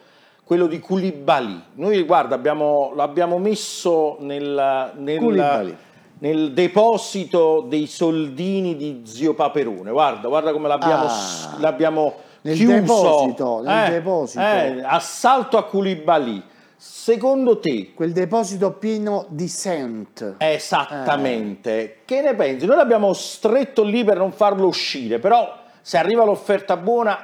quello 0.44 0.68
di 0.68 0.80
Koulibaly. 0.80 1.62
Noi, 1.75 2.01
guarda, 2.04 2.36
abbiamo, 2.36 2.92
l'abbiamo 2.95 3.38
messo 3.39 4.18
nel, 4.21 4.92
nel, 4.98 5.75
nel 6.19 6.51
deposito 6.54 7.65
dei 7.68 7.88
soldini 7.88 8.77
di 8.77 9.01
zio 9.06 9.33
Paperone. 9.33 9.92
Guarda, 9.92 10.27
guarda 10.30 10.51
come 10.54 10.68
l'abbiamo, 10.69 11.06
Ah. 11.07 11.56
l'abbiamo 11.60 12.15
Nel 12.44 12.56
chiuso. 12.56 12.74
deposito, 12.74 13.62
nel 13.62 13.88
Eh, 13.88 13.92
deposito. 13.92 14.42
eh, 14.42 14.81
assalto 14.84 15.57
a 15.57 15.66
Koulibaly. 15.66 16.44
Secondo 16.75 17.60
te, 17.60 17.94
Quel 17.94 18.12
deposito 18.12 18.74
pieno 18.74 19.25
di 19.29 19.48
cent. 19.50 20.36
Esattamente. 20.38 22.00
Che 22.06 22.22
ne 22.22 22.36
pensi? 22.36 22.65
Noi 22.65 22.75
l'abbiamo 22.75 23.13
stretto 23.13 23.84
lì 23.84 24.03
per 24.03 24.17
non 24.17 24.32
farlo 24.32 24.67
uscire, 24.67 25.20
però 25.20 25.58
se 25.82 25.98
arriva 25.98 26.24
l'offerta 26.25 26.75
buona, 26.77 27.17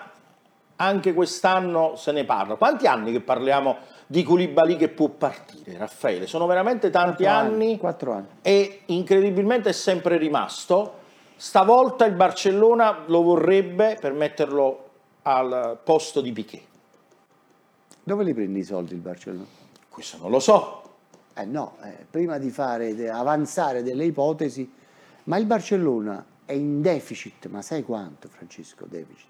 anche 0.77 1.13
quest'anno 1.13 1.95
se 1.97 2.11
ne 2.13 2.23
parla. 2.23 2.55
Quanti 2.55 2.87
anni 2.87 3.11
che 3.11 3.19
parliamo 3.19 3.77
di 4.07 4.23
Koulibaly 4.23 4.77
che 4.77 4.87
può 4.87 5.09
partire, 5.09 5.77
Raffaele? 5.77 6.25
Sono 6.25 6.45
veramente 6.45 6.89
tanti 6.89 7.23
Quattro 7.23 7.39
anni, 7.47 7.77
Quattro 7.77 8.11
anni. 8.13 8.27
e 8.41 8.81
incredibilmente 8.85 9.69
è 9.69 9.73
sempre 9.73 10.15
rimasto. 10.17 10.93
Stavolta 11.35 12.05
il 12.05 12.13
Barcellona 12.13 13.03
lo 13.07 13.21
vorrebbe 13.23 13.97
per 13.99 14.13
metterlo 14.13 14.85
al 15.23 15.79
posto 15.83 16.21
di 16.21 16.31
Piquet. 16.31 16.63
Dove 18.03 18.23
li 18.23 18.33
prendi 18.33 18.59
i 18.59 18.63
soldi 18.63 18.93
il 18.93 18.99
Barcellona? 18.99 19.45
Questo 19.89 20.17
non 20.17 20.31
lo 20.31 20.39
so. 20.39 20.81
Eh 21.35 21.45
no, 21.45 21.77
eh, 21.83 22.05
prima 22.09 22.37
di 22.37 22.49
fare, 22.49 22.95
de- 22.95 23.09
avanzare 23.09 23.83
delle 23.83 24.05
ipotesi, 24.05 24.69
ma 25.25 25.37
il 25.37 25.45
Barcellona 25.45 26.25
è 26.45 26.53
in 26.53 26.81
deficit, 26.81 27.47
ma 27.47 27.61
sai 27.61 27.83
quanto 27.83 28.27
Francesco 28.27 28.85
deficit? 28.87 29.27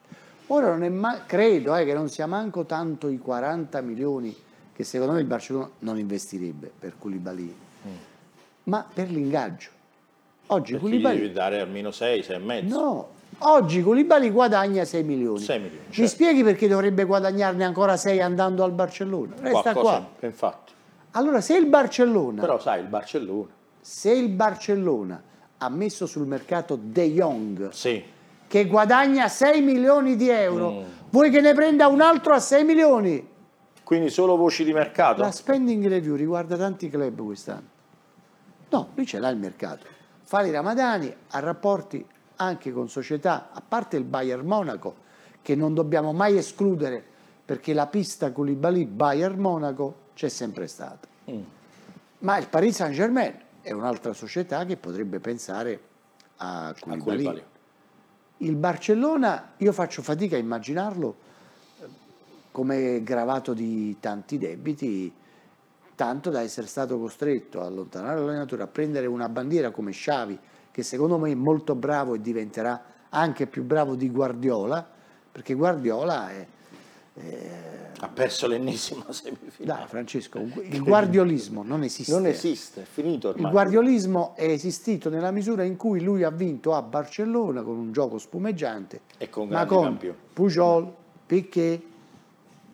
Ora 0.48 0.69
non 0.69 0.84
è 0.84 0.89
ma- 0.89 1.25
credo 1.25 1.75
eh, 1.75 1.86
che 1.86 1.93
non 1.93 2.10
sia 2.10 2.25
manco 2.25 2.65
tanto 2.65 3.10
i 3.10 3.17
40 3.19 3.81
milioni 3.81 4.36
che 4.74 4.84
secondo 4.84 5.13
me 5.13 5.19
il 5.19 5.25
Barcellona 5.25 5.69
non 5.79 6.00
investirebbe 6.00 6.72
per 6.79 6.93
Koulibaly, 6.98 7.55
ma 8.63 8.88
per 8.91 9.10
l'ingaggio. 9.12 9.69
Oggi 10.48 10.72
Perché 10.72 10.88
gli 10.88 10.89
Koulibaly 10.91 11.19
devi 11.19 11.34
dare 11.34 11.60
almeno 11.60 11.91
6, 11.91 12.24
6 12.24 12.36
e 12.36 12.39
mezzo. 12.39 12.79
No, 12.79 13.10
oggi 13.40 13.82
Koulibaly 13.82 14.32
guadagna 14.32 14.84
6 14.84 15.04
milioni. 15.04 15.40
6 15.40 15.60
milioni, 15.60 15.84
Mi 15.88 15.94
certo. 15.94 16.10
spieghi 16.12 16.44
perché 16.44 16.68
dovrebbe 16.68 17.04
guadagnarne 17.06 17.64
ancora 17.64 17.96
6 17.98 18.20
andando 18.22 18.64
al 18.64 18.72
Barcellona? 18.72 19.36
Resta 19.40 19.72
Qualcosa- 19.72 20.08
qua. 20.20 20.28
Infatti. 20.28 20.74
Allora, 21.12 21.42
se 21.42 21.56
il 21.58 21.66
Barcellona, 21.66 22.42
Però 22.42 22.60
sai, 22.60 22.82
il 22.82 22.88
Barcellona. 22.88 23.48
se 23.80 24.12
il 24.12 24.30
Barcellona 24.30 25.22
ha 25.58 25.70
messo 25.70 26.06
sul 26.06 26.28
mercato 26.28 26.78
De 26.82 27.10
Jong, 27.12 27.70
Sì. 27.70 28.04
che 28.48 28.66
guadagna 28.66 29.28
6 29.28 29.62
milioni 29.62 30.16
di 30.16 30.30
euro, 30.30 30.72
Mm. 30.72 30.84
vuoi 31.10 31.30
che 31.32 31.42
ne 31.42 31.54
prenda 31.54 31.88
un 31.88 32.02
altro 32.02 32.34
a 32.34 32.40
6 32.40 32.64
milioni? 32.64 33.28
Quindi 33.84 34.10
solo 34.10 34.36
voci 34.38 34.64
di 34.64 34.72
mercato? 34.72 35.22
La 35.22 35.32
spending 35.32 35.88
review 35.88 36.16
riguarda 36.16 36.56
tanti 36.58 36.90
club 36.90 37.24
quest'anno. 37.26 37.68
No, 38.70 38.90
lui 38.94 39.06
ce 39.08 39.18
l'ha 39.18 39.30
il 39.30 39.38
mercato. 39.38 39.86
Fa 40.22 40.44
i 40.44 40.52
ramadani, 40.52 41.12
ha 41.32 41.40
rapporti 41.40 42.06
anche 42.41 42.72
con 42.72 42.89
società, 42.89 43.50
a 43.51 43.62
parte 43.65 43.98
il 43.98 44.05
Bayern 44.05 44.46
Monaco, 44.46 45.08
che 45.41 45.55
non 45.55 45.74
dobbiamo 45.74 46.13
mai 46.13 46.38
escludere 46.38 47.03
perché 47.43 47.74
la 47.74 47.88
pista 47.88 48.31
Koulibaly-Bayern 48.31 49.39
Monaco 49.39 50.08
c'è 50.13 50.29
sempre 50.29 50.67
stata. 50.67 51.08
Mm. 51.29 51.41
Ma 52.19 52.38
il 52.38 52.48
Paris 52.48 52.75
Saint-Germain 52.75 53.34
è 53.62 53.72
un'altra 53.72 54.13
società 54.13 54.65
che 54.65 54.77
potrebbe 54.77 55.19
pensare 55.19 55.81
a 56.38 56.67
A 56.67 56.75
Koulibaly. 56.79 57.43
Il 58.38 58.55
Barcellona, 58.55 59.53
io 59.58 59.74
faccio 59.74 60.01
fatica 60.01 60.36
a 60.36 60.39
immaginarlo 60.39 61.15
eh, 61.81 61.86
come 62.51 63.03
gravato 63.03 63.53
di 63.53 63.98
tanti 64.00 64.38
debiti, 64.38 65.13
tanto 65.96 66.29
da 66.29 66.41
essere 66.41 66.67
stato 66.67 66.98
costretto 66.98 67.62
a 67.62 67.65
allontanare 67.65 68.19
l'allenatore, 68.19 68.63
a 68.63 68.67
prendere 68.67 69.08
una 69.08 69.27
bandiera 69.27 69.72
come 69.72 69.91
Xavi, 69.91 70.39
che 70.72 70.84
secondo 70.84 71.18
me 71.18 71.32
è 71.32 71.36
molto 71.36 71.76
bravo 71.76 72.14
e 72.16 72.22
diventerà 72.22 72.84
anche 73.10 73.48
più 73.48 73.64
bravo 73.64 73.96
di 73.96 74.10
Guardiola, 74.10 74.88
perché 75.32 75.54
Guardiola 75.54 76.30
è... 76.30 76.48
Ha 78.02 78.08
perso 78.08 78.48
l'ennesima 78.48 79.04
semifinale. 79.12 79.80
Dai 79.80 79.88
Francesco, 79.88 80.40
il 80.40 80.82
guardiolismo 80.82 81.64
non 81.64 81.84
esiste. 81.84 82.14
Non 82.14 82.26
esiste, 82.28 82.84
è 82.84 82.86
finito 82.90 83.30
ormai. 83.30 83.44
Il 83.44 83.52
guardiolismo 83.52 84.36
è 84.36 84.46
esistito 84.46 85.10
nella 85.10 85.32
misura 85.32 85.64
in 85.64 85.76
cui 85.76 86.02
lui 86.02 86.24
ha 86.24 86.30
vinto 86.30 86.74
a 86.74 86.82
Barcellona 86.82 87.62
con 87.62 87.76
un 87.78 87.92
gioco 87.92 88.18
spumeggiante, 88.18 89.02
E 89.18 89.30
con 89.30 89.50
ma 89.50 89.66
con 89.66 89.84
campioni. 89.84 90.16
Pujol, 90.32 90.94
Piquet, 91.26 91.82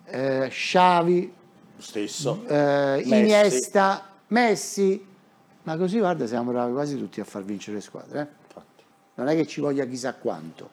eh, 0.05 0.47
Xavi, 0.47 1.33
Stesso. 1.77 2.43
eh, 2.47 2.97
Messi. 3.03 3.15
Iniesta, 3.15 4.09
Messi, 4.27 5.05
ma 5.65 5.77
così 5.77 5.99
guarda 5.99 6.25
siamo 6.25 6.51
bravi 6.51 6.73
quasi 6.73 6.97
tutti 6.97 7.19
a 7.19 7.23
far 7.23 7.43
vincere 7.43 7.75
le 7.75 7.81
squadre. 7.81 8.21
eh. 8.21 8.43
Non 9.15 9.27
è 9.27 9.35
che 9.35 9.45
ci 9.45 9.61
voglia 9.61 9.85
chissà 9.85 10.13
quanto. 10.15 10.69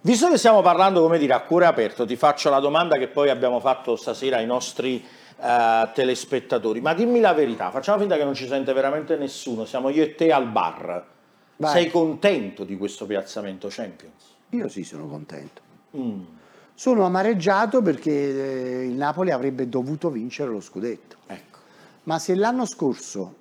Visto 0.00 0.28
che 0.28 0.36
stiamo 0.36 0.62
parlando, 0.62 1.00
come 1.00 1.18
dire, 1.18 1.32
a 1.32 1.40
cuore 1.40 1.66
aperto, 1.66 2.06
ti 2.06 2.14
faccio 2.14 2.50
la 2.50 2.60
domanda 2.60 2.96
che 2.98 3.08
poi 3.08 3.30
abbiamo 3.30 3.58
fatto 3.58 3.96
stasera 3.96 4.36
ai 4.36 4.46
nostri 4.46 5.04
eh, 5.40 5.88
telespettatori. 5.92 6.80
Ma 6.80 6.94
dimmi 6.94 7.20
la 7.20 7.32
verità, 7.32 7.70
facciamo 7.70 7.98
finta 7.98 8.16
che 8.16 8.24
non 8.24 8.34
ci 8.34 8.46
sente 8.46 8.72
veramente 8.72 9.16
nessuno, 9.16 9.64
siamo 9.64 9.88
io 9.88 10.02
e 10.02 10.14
te 10.14 10.30
al 10.30 10.46
bar. 10.48 11.04
Vai. 11.56 11.72
Sei 11.72 11.90
contento 11.90 12.64
di 12.64 12.76
questo 12.76 13.06
piazzamento 13.06 13.68
Champions? 13.68 14.36
Io 14.50 14.68
sì 14.68 14.84
sono 14.84 15.08
contento. 15.08 15.60
Mm. 15.96 16.22
Sono 16.74 17.04
amareggiato 17.04 17.82
perché 17.82 18.12
eh, 18.12 18.84
il 18.86 18.94
Napoli 18.94 19.32
avrebbe 19.32 19.68
dovuto 19.68 20.10
vincere 20.10 20.50
lo 20.50 20.60
scudetto. 20.60 21.16
Ecco. 21.26 21.58
Ma 22.04 22.20
se 22.20 22.36
l'anno 22.36 22.64
scorso, 22.66 23.34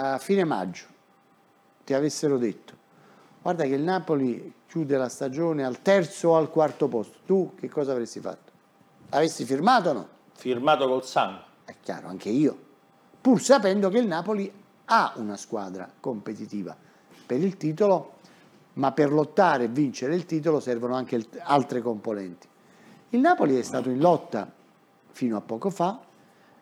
a 0.00 0.18
fine 0.18 0.44
maggio, 0.44 0.86
ti 1.84 1.92
avessero 1.92 2.38
detto, 2.38 2.74
guarda 3.42 3.64
che 3.64 3.74
il 3.74 3.82
Napoli 3.82 4.54
chiude 4.66 4.96
la 4.96 5.08
stagione 5.08 5.64
al 5.64 5.82
terzo 5.82 6.30
o 6.30 6.36
al 6.36 6.50
quarto 6.50 6.86
posto, 6.86 7.18
tu 7.26 7.54
che 7.58 7.68
cosa 7.68 7.92
avresti 7.92 8.20
fatto? 8.20 8.52
Avresti 9.10 9.44
firmato 9.44 9.90
o 9.90 9.92
no? 9.92 10.08
Firmato 10.34 10.86
col 10.86 11.04
sangue. 11.04 11.42
È 11.64 11.74
chiaro, 11.82 12.06
anche 12.06 12.28
io. 12.28 12.66
Pur 13.20 13.40
sapendo 13.42 13.88
che 13.88 13.98
il 13.98 14.06
Napoli 14.06 14.50
ha 14.84 15.14
una 15.16 15.36
squadra 15.36 15.90
competitiva 15.98 16.76
per 17.26 17.42
il 17.42 17.56
titolo, 17.56 18.12
ma 18.74 18.92
per 18.92 19.10
lottare 19.10 19.64
e 19.64 19.68
vincere 19.68 20.14
il 20.14 20.26
titolo 20.26 20.60
servono 20.60 20.94
anche 20.94 21.26
altre 21.40 21.82
componenti. 21.82 22.46
Il 23.10 23.20
Napoli 23.20 23.58
è 23.58 23.62
stato 23.62 23.90
in 23.90 23.98
lotta 23.98 24.50
fino 25.10 25.36
a 25.36 25.40
poco 25.40 25.70
fa. 25.70 26.00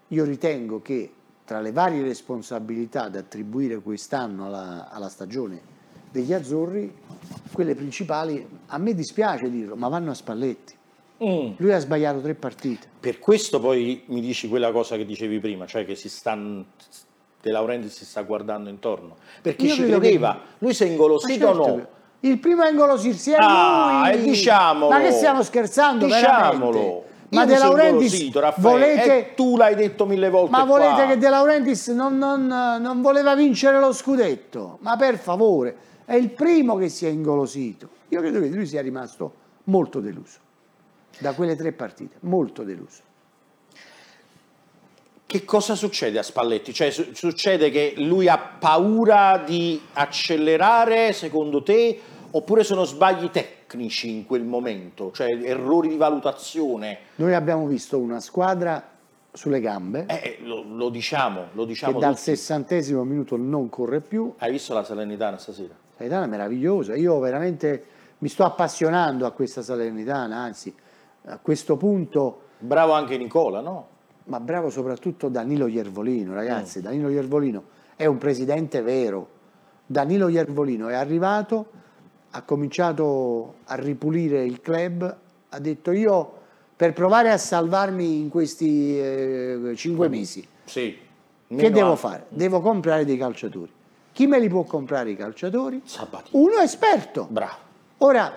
Io 0.09 0.25
ritengo 0.25 0.81
che 0.81 1.13
tra 1.47 1.61
le 1.61 1.71
varie 1.71 2.03
responsabilità 2.03 3.09
da 3.09 3.21
attribuire 3.21 3.77
quest'anno 3.79 4.47
alla, 4.47 4.91
alla 4.91 5.09
stagione 5.09 5.75
degli 6.11 6.33
azzurri, 6.33 6.93
quelle 7.53 7.75
principali, 7.77 8.45
a 8.67 8.79
me 8.79 8.95
dispiace 8.95 9.49
dirlo, 9.49 9.77
ma 9.77 9.89
vanno 9.89 10.11
a 10.11 10.15
Spalletti. 10.15 10.75
Mm. 11.25 11.53
Lui 11.59 11.73
ha 11.73 11.79
sbagliato 11.79 12.21
tre 12.21 12.35
partite. 12.35 12.89
Per 13.01 13.19
questo 13.21 13.61
poi 13.61 14.03
mi 14.07 14.21
dici 14.21 14.49
quella 14.49 14.73
cosa 14.73 14.97
che 14.97 15.07
dicevi 15.07 15.39
prima, 15.39 15.67
cioè 15.67 15.85
che 15.87 15.95
si 15.95 16.09
sta, 16.09 16.37
De 16.37 17.51
Laurentiis 17.51 17.95
si 17.95 18.05
sta 18.05 18.23
guardando 18.23 18.69
intorno. 18.69 19.15
Perché 19.41 19.67
Io 19.67 19.75
ci 19.75 19.81
credo 19.83 19.95
che- 19.95 20.07
credeva, 20.09 20.41
lui 20.59 20.75
si 20.75 20.83
è 20.83 20.87
ingolosito 20.89 21.47
o 21.47 21.55
certo, 21.55 21.77
no? 21.77 21.87
Il 22.21 22.39
primo 22.39 22.63
a 22.63 22.69
ingolosirsi 22.69 23.31
è 23.31 23.37
Ah, 23.39 24.09
lui. 24.11 24.19
e 24.19 24.23
diciamolo. 24.23 24.91
Ma 24.91 25.01
che 25.01 25.13
stiamo 25.13 25.43
scherzando? 25.45 26.07
Diciamolo. 26.07 26.71
veramente? 26.73 27.05
Ma 27.37 27.45
De 27.47 27.59
Laurentiis 27.59 28.31
volete, 28.57 29.19
e 29.31 29.35
tu 29.35 29.57
l'hai 29.57 29.75
detto 29.75 30.07
mille 30.07 30.29
volte 30.31 30.51
ma 30.51 30.65
qua. 30.67 30.79
volete 30.79 31.07
che 31.07 31.19
De 31.19 31.29
Laurentiis 31.29 31.89
non, 31.89 32.17
non- 32.19 32.47
non 32.47 33.01
voleva 33.03 33.35
vincere 33.35 33.79
lo 33.79 33.93
scudetto? 33.93 34.79
Ma 34.81 34.97
per 34.97 35.19
favore, 35.19 35.77
è 36.05 36.15
il 36.15 36.31
primo 36.31 36.77
che 36.77 36.89
si 36.89 37.07
è 37.07 37.09
ingolosito. 37.09 37.89
Io 38.09 38.21
credo 38.21 38.41
che 38.41 38.49
lui 38.49 38.67
sia 38.67 38.81
rimasto 38.83 39.35
molto 39.65 40.01
deluso 40.01 40.39
da 41.19 41.33
quelle 41.35 41.57
tre 41.57 41.73
partite, 41.73 42.17
molto 42.21 42.63
deluso. 42.63 43.03
Che 45.27 45.45
cosa 45.45 45.75
succede 45.75 46.19
a 46.21 46.23
Spalletti? 46.23 46.73
Cioè, 46.73 46.91
su- 46.91 47.13
succede 47.13 47.71
che 47.71 47.95
lui 47.97 48.29
ha 48.29 48.39
paura 48.39 49.43
di 49.45 49.81
accelerare, 49.95 51.13
secondo 51.13 51.63
te, 51.65 52.01
oppure 52.31 52.63
sono 52.63 52.85
sbagli 52.85 53.29
tecnici 53.31 53.55
in 53.85 54.27
quel 54.27 54.45
momento, 54.45 55.11
cioè 55.13 55.31
errori 55.43 55.89
di 55.89 55.97
valutazione? 55.97 56.99
Noi 57.17 57.35
abbiamo 57.35 57.67
visto 57.67 57.99
una 57.99 58.21
squadra 58.21 58.83
sulle 59.33 59.61
gambe 59.61 60.07
Eh, 60.09 60.39
lo, 60.43 60.63
lo 60.67 60.89
diciamo, 60.89 61.49
lo 61.53 61.65
diciamo 61.65 61.95
che 61.95 61.99
dal 62.01 62.11
tutti. 62.15 62.23
sessantesimo 62.25 63.05
minuto 63.05 63.37
non 63.37 63.69
corre 63.69 64.01
più, 64.01 64.33
Hai 64.39 64.51
visto 64.51 64.73
la 64.75 64.83
Salernitana 64.83 65.37
stasera? 65.39 65.75
Salernitana 65.95 66.25
è 66.27 66.29
meravigliosa, 66.29 66.95
io 66.95 67.19
veramente 67.19 67.85
mi 68.19 68.29
sto 68.29 68.45
appassionando 68.45 69.27
a 69.27 69.33
questa 69.33 69.63
Salernitana, 69.63 70.37
anzi 70.37 70.75
a 71.27 71.39
questo 71.39 71.77
punto, 71.77 72.41
Bravo 72.59 72.93
anche 72.93 73.19
Nicola, 73.19 73.61
no? 73.61 73.89
ma 74.25 74.41
bravo 74.41 74.71
soprattutto 74.71 75.29
Danilo 75.29 75.67
Iervolino, 75.67 76.33
Mm. 76.33 76.35
ragazzi, 76.35 76.81
Danilo 76.81 77.11
Iervolino 77.11 77.63
è 77.95 78.07
un 78.07 78.17
presidente 78.19 78.81
vero, 78.81 79.29
Danilo 79.87 80.29
Iervolino 80.29 80.89
è 80.89 80.95
arrivato, 80.95 81.67
ha 82.37 82.43
cominciato 82.43 83.55
a 83.65 83.77
ripulire 83.77 84.45
il 84.45 84.61
club, 84.61 85.17
ha 85.49 85.59
detto 85.59 85.91
io 85.91 86.33
per 86.77 86.93
provare 86.93 87.31
a 87.31 87.39
salvarmi 87.39 88.19
in 88.21 88.29
questi 88.29 88.99
eh, 88.99 89.73
cinque 89.75 90.09
mesi, 90.09 90.47
Sì. 90.65 90.95
che 91.49 91.71
devo 91.71 91.93
a- 91.93 91.97
fare? 91.97 92.27
Devo 92.29 92.61
comprare 92.61 93.07
dei 93.07 93.17
calciatori. 93.17 93.73
Chi 94.13 94.27
me 94.27 94.39
li 94.39 94.49
può 94.49 94.65
comprare 94.65 95.11
i 95.11 95.17
calciatori? 95.17 95.81
Sabatini. 95.85 96.43
Uno 96.43 96.59
esperto. 96.61 97.27
Bravo. 97.31 97.57
Ora, 97.99 98.35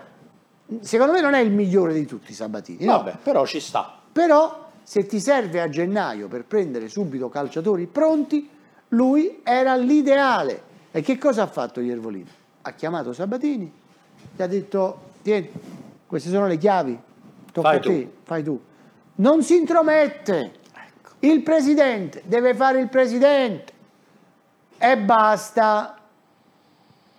secondo 0.79 1.11
me 1.13 1.19
non 1.21 1.33
è 1.33 1.39
il 1.39 1.51
migliore 1.51 1.93
di 1.93 2.05
tutti 2.05 2.33
Sabatini, 2.33 2.85
no? 2.85 2.93
Vabbè, 2.97 3.17
però 3.21 3.45
ci 3.45 3.59
sta. 3.59 3.97
però 4.11 4.67
se 4.83 5.05
ti 5.05 5.19
serve 5.19 5.61
a 5.61 5.67
gennaio 5.69 6.27
per 6.29 6.45
prendere 6.45 6.87
subito 6.87 7.27
calciatori 7.29 7.85
pronti, 7.85 8.49
lui 8.89 9.41
era 9.43 9.75
l'ideale. 9.75 10.63
E 10.91 11.01
che 11.01 11.17
cosa 11.17 11.43
ha 11.43 11.47
fatto 11.47 11.79
Iervolino? 11.81 12.37
Ha 12.61 12.71
chiamato 12.73 13.13
Sabatini, 13.13 13.71
gli 14.39 14.41
ha 14.41 14.47
detto, 14.47 14.99
tieni, 15.21 15.51
queste 16.07 16.29
sono 16.29 16.47
le 16.47 16.57
chiavi, 16.57 16.97
tocca 17.51 17.67
Fai 17.67 17.77
a 17.77 17.79
te, 17.81 18.03
tu." 18.03 18.11
fai 18.23 18.43
tu. 18.43 18.61
Non 19.15 19.43
si 19.43 19.57
intromette, 19.57 20.53
il 21.19 21.43
presidente 21.43 22.23
deve 22.25 22.53
fare 22.53 22.79
il 22.79 22.87
presidente 22.87 23.73
e 24.77 24.97
basta, 24.97 25.99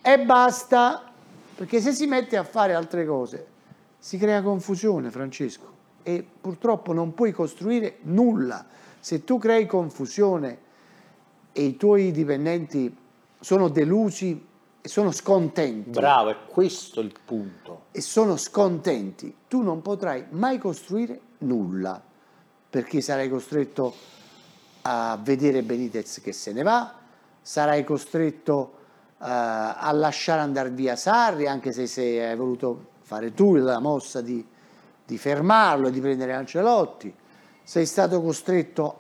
e 0.01 0.19
basta, 0.21 1.13
perché 1.57 1.83
se 1.83 1.93
si 1.93 2.07
mette 2.07 2.39
a 2.39 2.43
fare 2.43 2.73
altre 2.73 3.05
cose 3.05 3.47
si 3.99 4.17
crea 4.17 4.41
confusione, 4.41 5.11
Francesco, 5.11 5.71
e 6.03 6.27
purtroppo 6.41 6.95
non 6.95 7.13
puoi 7.13 7.33
costruire 7.33 7.99
nulla. 8.05 8.65
Se 8.99 9.25
tu 9.25 9.37
crei 9.37 9.67
confusione 9.67 10.59
e 11.53 11.65
i 11.65 11.77
tuoi 11.77 12.13
dipendenti 12.13 12.97
sono 13.39 13.69
delusi 13.69 14.49
e 14.83 14.89
sono 14.89 15.13
scontenti, 15.13 15.91
Bravo, 15.91 16.31
è 16.31 16.37
questo 16.47 17.01
il 17.01 17.13
punto. 17.25 17.83
e 17.93 18.01
sono 18.01 18.37
scontenti, 18.37 19.35
tu 19.47 19.61
non 19.63 19.83
potrai 19.83 20.27
mai 20.31 20.59
costruire 20.59 21.21
nulla, 21.39 22.01
perché 22.71 23.01
sarai 23.01 23.29
costretto 23.29 23.95
a 24.83 25.19
vedere 25.23 25.63
Benitez 25.63 26.21
che 26.23 26.33
se 26.33 26.53
ne 26.53 26.63
va, 26.63 26.95
sarai 27.43 27.85
costretto 27.85 28.75
eh, 29.19 29.27
a 29.27 29.91
lasciare 29.93 30.41
andare 30.41 30.71
via 30.71 30.97
Sarri, 30.97 31.47
anche 31.47 31.73
se, 31.73 31.87
se 31.87 32.27
hai 32.27 32.37
voluto 32.37 32.89
fare 33.03 33.35
tu 33.35 33.57
la 33.57 33.81
mossa 33.81 34.23
di, 34.23 34.47
di 35.05 35.19
fermarlo 35.19 35.89
e 35.89 35.91
di 35.91 36.01
prendere 36.01 36.33
Ancelotti, 36.33 37.15
sei 37.63 37.85
stato 37.85 38.23
costretto 38.23 38.99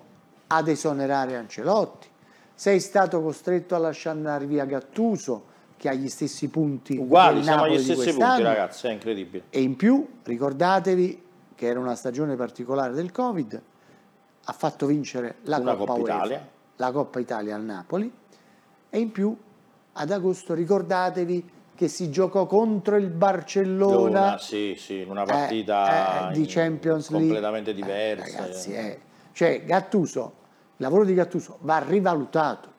ad 0.48 0.68
esonerare 0.68 1.36
Ancelotti, 1.36 2.08
sei 2.54 2.80
stato 2.80 3.22
costretto 3.22 3.74
a 3.74 3.78
lasciare 3.78 4.18
andare 4.18 4.44
via 4.44 4.66
Gattuso, 4.66 5.44
che 5.80 5.88
ha 5.88 5.94
gli 5.94 6.10
stessi 6.10 6.48
punti 6.48 6.98
Uguali, 6.98 7.36
del 7.36 7.44
siamo 7.44 7.62
agli 7.62 7.78
stessi 7.78 8.10
punti, 8.10 8.42
ragazzi, 8.42 8.86
è 8.86 8.90
incredibile. 8.90 9.44
E 9.48 9.62
in 9.62 9.76
più 9.76 10.06
ricordatevi 10.22 11.22
che 11.54 11.66
era 11.66 11.80
una 11.80 11.94
stagione 11.94 12.36
particolare 12.36 12.92
del 12.92 13.10
Covid, 13.10 13.62
ha 14.44 14.52
fatto 14.52 14.84
vincere 14.84 15.36
la 15.44 15.56
Una 15.56 15.74
Coppa, 15.76 15.92
Coppa 15.92 16.00
UEFA, 16.02 16.14
Italia. 16.16 16.48
la 16.76 16.92
Coppa 16.92 17.18
Italia 17.18 17.54
al 17.54 17.62
Napoli 17.62 18.12
e 18.90 18.98
in 18.98 19.10
più 19.10 19.34
ad 19.94 20.10
agosto 20.10 20.52
ricordatevi 20.52 21.50
che 21.74 21.88
si 21.88 22.10
giocò 22.10 22.44
contro 22.44 22.96
il 22.96 23.08
Barcellona 23.08 23.94
Luna, 23.94 24.38
sì, 24.38 24.74
sì, 24.76 25.00
in 25.00 25.08
una 25.08 25.24
partita 25.24 26.28
eh, 26.28 26.32
eh, 26.32 26.32
di 26.34 26.44
Champions 26.44 27.08
League 27.08 27.26
completamente 27.26 27.72
diversa. 27.72 28.26
Eh, 28.26 28.40
ragazzi, 28.42 28.72
eh. 28.74 29.00
cioè 29.32 29.64
Gattuso, 29.64 30.34
il 30.76 30.84
lavoro 30.84 31.06
di 31.06 31.14
Gattuso 31.14 31.56
va 31.60 31.78
rivalutato. 31.78 32.69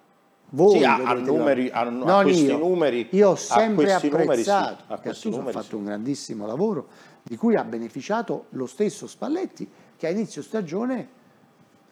Voi 0.53 0.79
Sì, 0.79 0.83
a- 0.83 0.95
a 0.95 1.13
numeri- 1.13 1.69
a- 1.69 1.79
a 1.79 1.89
Non 1.89 2.23
questi 2.23 2.43
io. 2.45 2.57
numeri- 2.57 3.07
Io 3.11 3.29
ho 3.29 3.35
sempre 3.35 3.85
questi 3.85 4.09
numeri 4.09 4.43
sì, 4.43 4.49
apprezzato. 4.49 4.83
Gattuso 5.01 5.27
ha 5.27 5.31
numeri 5.37 5.53
fatto 5.53 5.65
sì. 5.67 5.75
un 5.75 5.83
grandissimo 5.85 6.45
lavoro 6.45 6.87
di 7.23 7.37
cui 7.37 7.55
ha 7.55 7.63
beneficiato 7.63 8.45
lo 8.49 8.65
stesso 8.65 9.07
Spalletti 9.07 9.69
che 9.95 10.07
a 10.07 10.09
inizio 10.09 10.41
stagione 10.41 11.07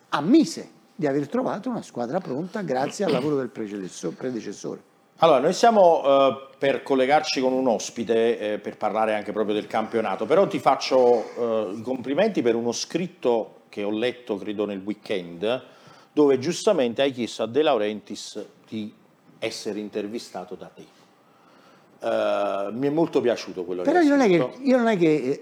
ammise 0.10 0.70
di 0.96 1.08
aver 1.08 1.30
trovato 1.30 1.70
una 1.70 1.82
squadra 1.82 2.20
pronta 2.20 2.62
grazie 2.62 3.06
al 3.06 3.12
lavoro 3.12 3.38
del 3.38 3.50
predecessore. 3.50 4.82
Allora, 5.22 5.40
noi 5.40 5.54
siamo 5.54 6.02
eh, 6.04 6.48
per 6.58 6.82
collegarci 6.84 7.40
con 7.42 7.54
un 7.54 7.68
ospite 7.68 8.40
eh, 8.54 8.58
per 8.60 8.76
parlare 8.78 9.16
anche 9.16 9.32
proprio 9.32 9.54
del 9.54 9.68
campionato, 9.68 10.26
però 10.26 10.48
ti 10.48 10.60
faccio 10.60 11.70
eh, 11.72 11.76
i 11.78 11.82
complimenti 11.82 12.42
per 12.42 12.56
uno 12.56 12.72
scritto 12.72 13.62
che 13.70 13.84
ho 13.84 13.92
letto, 13.92 14.38
credo, 14.38 14.66
nel 14.66 14.82
weekend, 14.84 15.64
dove 16.12 16.40
giustamente 16.40 17.02
hai 17.02 17.12
chiesto 17.12 17.44
a 17.44 17.48
De 17.48 17.62
Laurentiis 17.62 18.44
di 18.68 18.94
essere 19.40 19.80
intervistato 19.80 20.56
da 20.56 20.70
te. 20.74 20.86
Eh, 22.02 22.72
mi 22.72 22.88
è 22.88 22.90
molto 22.90 23.20
piaciuto 23.22 23.64
quello 23.64 23.82
Però 23.84 24.00
che 24.00 24.06
io 24.06 24.14
hai 24.14 24.18
non 24.18 24.26
è 24.26 24.30
scritto. 24.30 24.50
che, 24.58 24.70
io 24.70 24.78
non 24.78 24.88
è 24.88 24.98
che 24.98 25.16
eh, 25.16 25.42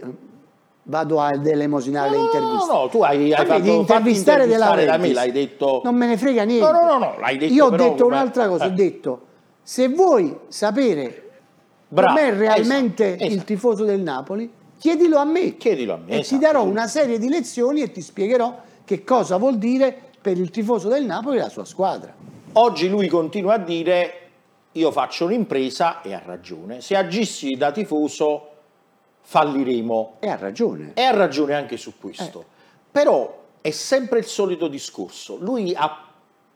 vado 0.83 1.19
a 1.19 1.35
delemosinare 1.37 2.09
le 2.09 2.15
No, 2.15 2.21
no, 2.21 2.25
interviste. 2.27 2.71
no, 2.71 2.79
no, 2.81 2.87
tu 2.89 3.01
hai, 3.03 3.33
hai 3.33 3.45
fatto 3.45 3.59
di 3.61 3.75
intervistare 3.75 4.45
De 4.47 4.53
intervistare 4.53 4.85
da 4.85 4.97
me, 4.97 5.13
l'hai 5.13 5.31
detto... 5.31 5.81
Non 5.83 5.95
me 5.95 6.07
ne 6.07 6.17
frega 6.17 6.43
niente. 6.43 6.71
No, 6.71 6.71
no, 6.71 6.87
no, 6.87 6.97
no, 6.97 7.15
l'hai 7.19 7.37
detto 7.37 7.53
Io 7.53 7.65
ho 7.65 7.69
però 7.69 7.83
detto 7.89 8.03
come- 8.03 8.15
un'altra 8.15 8.47
cosa, 8.47 8.65
eh. 8.65 8.67
ho 8.67 8.71
detto 8.71 9.21
se 9.61 9.89
vuoi 9.89 10.35
sapere 10.47 11.23
com'è 11.93 12.33
realmente 12.33 13.07
esatto, 13.09 13.23
il 13.23 13.29
esatto. 13.31 13.45
tifoso 13.45 13.83
del 13.83 14.01
Napoli, 14.01 14.51
chiedilo 14.79 15.17
a 15.17 15.25
me. 15.25 15.57
Chiedilo 15.57 15.93
a 15.93 15.97
me, 15.97 16.11
E 16.11 16.19
esatto. 16.19 16.35
ti 16.35 16.41
darò 16.41 16.63
una 16.63 16.87
serie 16.87 17.19
di 17.19 17.29
lezioni 17.29 17.81
e 17.81 17.91
ti 17.91 18.01
spiegherò 18.01 18.57
che 18.85 19.03
cosa 19.03 19.37
vuol 19.37 19.57
dire 19.57 20.06
per 20.27 20.37
il 20.37 20.49
tifoso 20.49 20.89
del 20.89 21.05
Napoli 21.05 21.37
la 21.37 21.47
sua 21.47 21.63
squadra. 21.63 22.13
Oggi 22.53 22.89
lui 22.89 23.07
continua 23.07 23.53
a 23.53 23.57
dire 23.59 24.29
io 24.73 24.91
faccio 24.91 25.23
un'impresa 25.23 26.01
e 26.01 26.13
ha 26.13 26.21
ragione. 26.21 26.81
Se 26.81 26.97
agissi 26.97 27.55
da 27.55 27.71
tifoso 27.71 28.49
falliremo. 29.21 30.17
E 30.19 30.27
ha 30.27 30.35
ragione. 30.35 30.91
E 30.95 31.01
ha 31.03 31.11
ragione 31.11 31.53
anche 31.53 31.77
su 31.77 31.97
questo. 31.97 32.43
Però 32.91 33.41
è 33.61 33.71
sempre 33.71 34.19
il 34.19 34.25
solito 34.25 34.67
discorso. 34.67 35.37
Lui 35.37 35.73
ha 35.73 35.97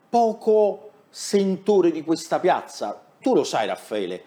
poco 0.09 0.89
sentore 1.09 1.91
di 1.91 2.03
questa 2.03 2.41
piazza. 2.41 3.01
Tu 3.21 3.33
lo 3.33 3.45
sai 3.45 3.67
Raffaele, 3.67 4.23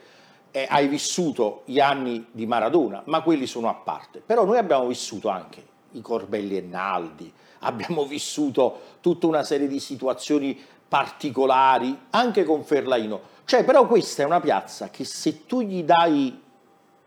eh, 0.53 0.67
hai 0.71 0.89
vissuto 0.89 1.65
gli 1.67 1.81
anni 1.81 2.29
di 2.31 2.47
Maradona, 2.47 3.03
ma 3.09 3.21
quelli 3.21 3.47
sono 3.47 3.69
a 3.69 3.75
parte. 3.75 4.23
Però 4.25 4.47
noi 4.47 4.57
abbiamo 4.57 4.87
vissuto 4.87 5.29
anche 5.29 5.63
i 5.91 6.01
Corbelli 6.01 6.57
e 6.57 6.63
Naldi, 6.63 7.31
abbiamo 7.65 8.05
vissuto 8.07 8.81
tutta 9.01 9.27
una 9.27 9.43
serie 9.43 9.67
di 9.67 9.81
situazioni 9.81 10.59
particolari, 10.87 11.99
anche 12.11 12.45
con 12.45 12.63
Ferlaino. 12.63 13.33
Cioè, 13.45 13.65
però 13.65 13.87
questa 13.87 14.23
è 14.23 14.27
una 14.27 14.41
piazza 14.41 14.89
che 14.89 15.05
se 15.05 15.47
tu 15.47 15.61
gli 15.61 15.83
dai 15.83 16.41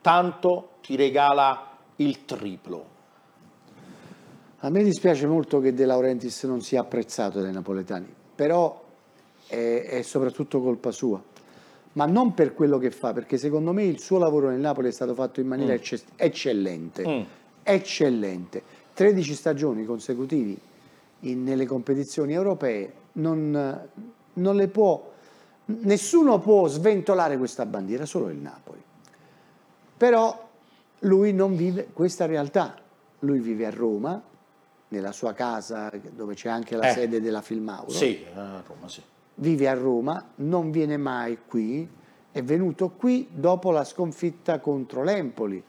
tanto 0.01 0.69
ti 0.81 0.95
regala 0.95 1.77
il 1.97 2.25
triplo. 2.25 2.95
A 4.59 4.69
me 4.69 4.83
dispiace 4.83 5.27
molto 5.27 5.59
che 5.59 5.73
De 5.73 5.85
Laurentiis 5.85 6.43
non 6.43 6.61
sia 6.61 6.81
apprezzato 6.81 7.41
dai 7.41 7.53
napoletani, 7.53 8.07
però 8.35 8.83
è, 9.47 9.85
è 9.87 10.01
soprattutto 10.01 10.61
colpa 10.61 10.91
sua. 10.91 11.21
Ma 11.93 12.05
non 12.05 12.33
per 12.33 12.53
quello 12.53 12.77
che 12.77 12.91
fa, 12.91 13.13
perché 13.13 13.37
secondo 13.37 13.71
me 13.71 13.83
il 13.83 13.99
suo 13.99 14.17
lavoro 14.17 14.49
nel 14.49 14.59
Napoli 14.59 14.89
è 14.89 14.91
stato 14.91 15.13
fatto 15.13 15.39
in 15.39 15.47
maniera 15.47 15.73
ecce- 15.73 16.03
eccellente. 16.15 17.07
Mm. 17.07 17.21
Eccellente. 17.63 18.63
13 18.97 19.35
stagioni 19.35 19.85
consecutivi 19.85 20.57
in- 21.19 21.43
nelle 21.43 21.67
competizioni 21.67 22.33
europee, 22.33 22.91
non, 23.13 23.87
non 24.33 24.55
le 24.55 24.67
può, 24.69 25.11
nessuno 25.65 26.39
può 26.39 26.67
sventolare 26.67 27.37
questa 27.37 27.67
bandiera, 27.67 28.07
solo 28.07 28.29
il 28.29 28.37
Napoli. 28.37 28.81
Però 29.97 30.49
lui 31.01 31.31
non 31.31 31.55
vive 31.55 31.89
questa 31.93 32.25
realtà, 32.25 32.75
lui 33.19 33.37
vive 33.39 33.67
a 33.67 33.69
Roma, 33.69 34.19
nella 34.87 35.11
sua 35.11 35.33
casa 35.33 35.91
dove 36.15 36.33
c'è 36.33 36.49
anche 36.49 36.75
la 36.75 36.89
Eh. 36.89 36.93
sede 36.93 37.21
della 37.21 37.41
Filmauro, 37.43 37.91
Sì, 37.91 38.25
a 38.33 38.63
Roma, 38.65 38.87
sì. 38.89 39.03
vive 39.35 39.67
a 39.69 39.73
Roma, 39.75 40.29
non 40.37 40.71
viene 40.71 40.97
mai 40.97 41.37
qui, 41.47 41.87
è 42.31 42.41
venuto 42.41 42.89
qui 42.89 43.27
dopo 43.31 43.69
la 43.69 43.83
sconfitta 43.83 44.57
contro 44.59 45.03
l'Empoli, 45.03 45.61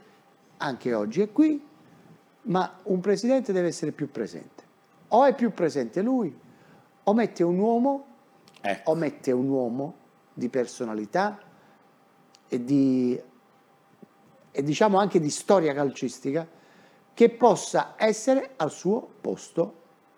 anche 0.58 0.94
oggi 0.94 1.20
è 1.20 1.30
qui, 1.30 1.66
ma 2.48 2.78
un 2.84 3.00
presidente 3.00 3.52
deve 3.52 3.68
essere 3.68 3.92
più 3.92 4.10
presente. 4.10 4.64
O 5.08 5.24
è 5.24 5.34
più 5.34 5.52
presente 5.52 6.02
lui, 6.02 6.36
o 7.04 7.14
mette 7.14 7.42
un 7.42 7.58
uomo, 7.58 8.06
Ecco. 8.60 8.90
o 8.90 8.94
mette 8.94 9.32
un 9.32 9.48
uomo 9.48 9.94
di 10.34 10.48
personalità 10.48 11.38
e 12.48 12.64
di 12.64 13.20
e 14.50 14.62
diciamo 14.62 14.98
anche 14.98 15.20
di 15.20 15.30
storia 15.30 15.72
calcistica 15.72 16.46
che 17.14 17.30
possa 17.30 17.94
essere 17.96 18.54
al 18.56 18.72
suo 18.72 19.08
posto 19.20 19.74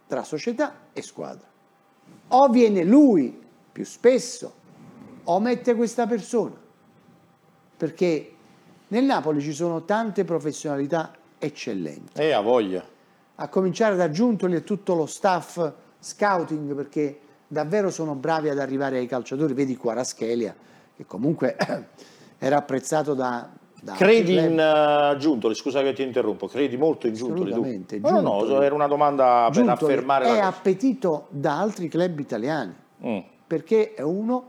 tra 0.06 0.22
società 0.22 0.88
e 0.92 1.02
squadra. 1.02 1.46
O 2.28 2.48
viene 2.48 2.84
lui 2.84 3.38
più 3.70 3.84
spesso 3.84 4.54
o 5.24 5.40
mette 5.40 5.74
questa 5.74 6.06
persona, 6.06 6.58
perché 7.76 8.34
nel 8.88 9.04
Napoli 9.04 9.40
ci 9.40 9.52
sono 9.52 9.84
tante 9.84 10.24
professionalità 10.24 11.12
eccellenti, 11.40 12.20
E 12.20 12.30
ha 12.32 12.40
voglia. 12.40 12.84
a 13.36 13.48
cominciare 13.48 13.96
da 13.96 14.10
Giuntoli 14.10 14.54
e 14.54 14.62
tutto 14.62 14.94
lo 14.94 15.06
staff 15.06 15.72
scouting 15.98 16.74
perché 16.74 17.18
davvero 17.48 17.90
sono 17.90 18.14
bravi 18.14 18.48
ad 18.50 18.58
arrivare 18.58 18.98
ai 18.98 19.06
calciatori, 19.06 19.52
vedi 19.54 19.76
Quaraschelia 19.76 20.54
che 20.96 21.04
comunque 21.06 21.56
era 22.38 22.58
apprezzato 22.58 23.14
da... 23.14 23.48
da 23.80 23.94
Credi 23.94 24.36
in 24.36 25.12
uh, 25.14 25.16
Giuntoli? 25.18 25.54
Scusa 25.54 25.80
che 25.82 25.94
ti 25.94 26.02
interrompo. 26.02 26.46
Credi 26.46 26.76
molto 26.76 27.06
in 27.06 27.14
Giuntoli 27.14 27.50
tu? 27.50 27.60
Assolutamente, 27.60 27.98
No, 27.98 28.10
no, 28.10 28.20
no, 28.20 28.38
Giuntoli. 28.40 28.64
era 28.66 28.74
una 28.74 28.86
domanda 28.86 29.48
per 29.50 29.52
Giuntoli 29.64 29.92
affermare 29.92 30.26
è 30.26 30.38
appetito 30.38 31.26
da 31.30 31.58
altri 31.58 31.88
club 31.88 32.18
italiani 32.20 32.74
Mm. 33.02 33.18
perché 33.46 33.94
è 33.94 34.02
uno 34.02 34.44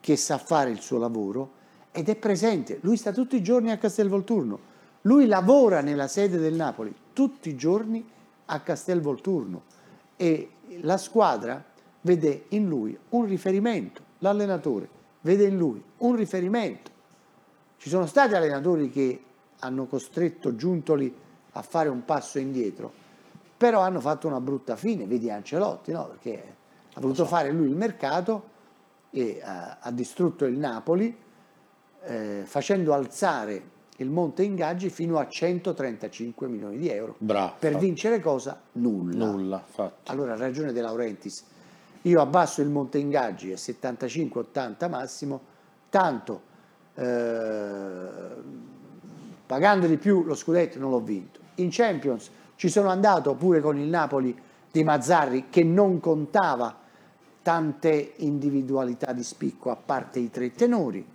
che 0.00 0.16
sa 0.16 0.38
fare 0.38 0.70
il 0.70 0.80
suo 0.80 0.98
lavoro 0.98 1.50
ed 1.92 2.08
è 2.08 2.16
presente. 2.16 2.78
Lui 2.80 2.96
sta 2.96 3.12
tutti 3.12 3.36
i 3.36 3.42
giorni 3.42 3.70
a 3.70 3.76
Castelvolturno. 3.76 4.58
Lui 5.06 5.26
lavora 5.26 5.82
nella 5.82 6.08
sede 6.08 6.38
del 6.38 6.54
Napoli 6.54 6.94
tutti 7.12 7.50
i 7.50 7.56
giorni 7.56 8.06
a 8.46 8.60
Castelvolturno 8.60 9.62
e 10.16 10.50
la 10.80 10.96
squadra 10.96 11.62
vede 12.00 12.46
in 12.48 12.68
lui 12.68 12.96
un 13.10 13.26
riferimento, 13.26 14.02
l'allenatore 14.20 14.88
vede 15.20 15.44
in 15.44 15.58
lui 15.58 15.82
un 15.98 16.16
riferimento. 16.16 16.90
Ci 17.76 17.90
sono 17.90 18.06
stati 18.06 18.34
allenatori 18.34 18.90
che 18.90 19.22
hanno 19.58 19.84
costretto 19.84 20.56
Giuntoli 20.56 21.14
a 21.52 21.60
fare 21.60 21.90
un 21.90 22.06
passo 22.06 22.38
indietro, 22.38 22.90
però 23.58 23.80
hanno 23.80 24.00
fatto 24.00 24.26
una 24.26 24.40
brutta 24.40 24.74
fine, 24.74 25.06
vedi 25.06 25.30
Ancelotti, 25.30 25.92
no? 25.92 26.06
perché 26.06 26.54
ha 26.94 27.00
voluto 27.00 27.26
fare 27.26 27.50
lui 27.52 27.68
il 27.68 27.76
mercato 27.76 28.52
e 29.10 29.38
ha, 29.44 29.76
ha 29.80 29.90
distrutto 29.90 30.46
il 30.46 30.58
Napoli 30.58 31.14
eh, 32.04 32.42
facendo 32.46 32.94
alzare 32.94 33.72
il 33.98 34.10
monte 34.10 34.42
ingaggi 34.42 34.90
fino 34.90 35.18
a 35.18 35.28
135 35.28 36.48
milioni 36.48 36.78
di 36.78 36.88
euro. 36.88 37.14
Bravo. 37.18 37.54
Per 37.58 37.78
vincere 37.78 38.20
cosa? 38.20 38.60
Nulla. 38.72 39.26
Nulla, 39.26 39.62
infatti. 39.64 40.10
Allora 40.10 40.36
ragione 40.36 40.72
De 40.72 40.80
Laurentiis. 40.80 41.44
Io 42.02 42.20
abbasso 42.20 42.60
il 42.60 42.68
monte 42.68 42.98
ingaggi 42.98 43.52
a 43.52 43.56
75-80 43.56 44.88
massimo, 44.90 45.40
tanto 45.88 46.42
eh, 46.94 48.08
pagando 49.46 49.86
di 49.86 49.96
più 49.96 50.24
lo 50.24 50.34
scudetto 50.34 50.78
non 50.78 50.90
l'ho 50.90 51.00
vinto. 51.00 51.40
In 51.56 51.68
Champions 51.70 52.30
ci 52.56 52.68
sono 52.68 52.88
andato 52.88 53.34
pure 53.34 53.60
con 53.60 53.78
il 53.78 53.88
Napoli 53.88 54.36
di 54.70 54.84
Mazzarri 54.84 55.46
che 55.50 55.62
non 55.62 56.00
contava 56.00 56.76
tante 57.42 58.14
individualità 58.16 59.12
di 59.12 59.22
spicco 59.22 59.70
a 59.70 59.76
parte 59.76 60.18
i 60.18 60.30
tre 60.30 60.52
tenori. 60.52 61.06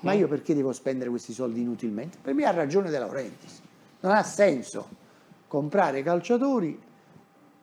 Ma 0.00 0.12
io 0.12 0.26
perché 0.26 0.54
devo 0.54 0.72
spendere 0.72 1.10
questi 1.10 1.32
soldi 1.32 1.60
inutilmente? 1.60 2.18
Per 2.20 2.34
me 2.34 2.44
ha 2.44 2.50
ragione 2.50 2.90
De 2.90 2.98
Laurentiis. 2.98 3.60
Non 4.00 4.12
ha 4.12 4.22
senso 4.22 4.88
comprare 5.46 6.02
calciatori 6.02 6.80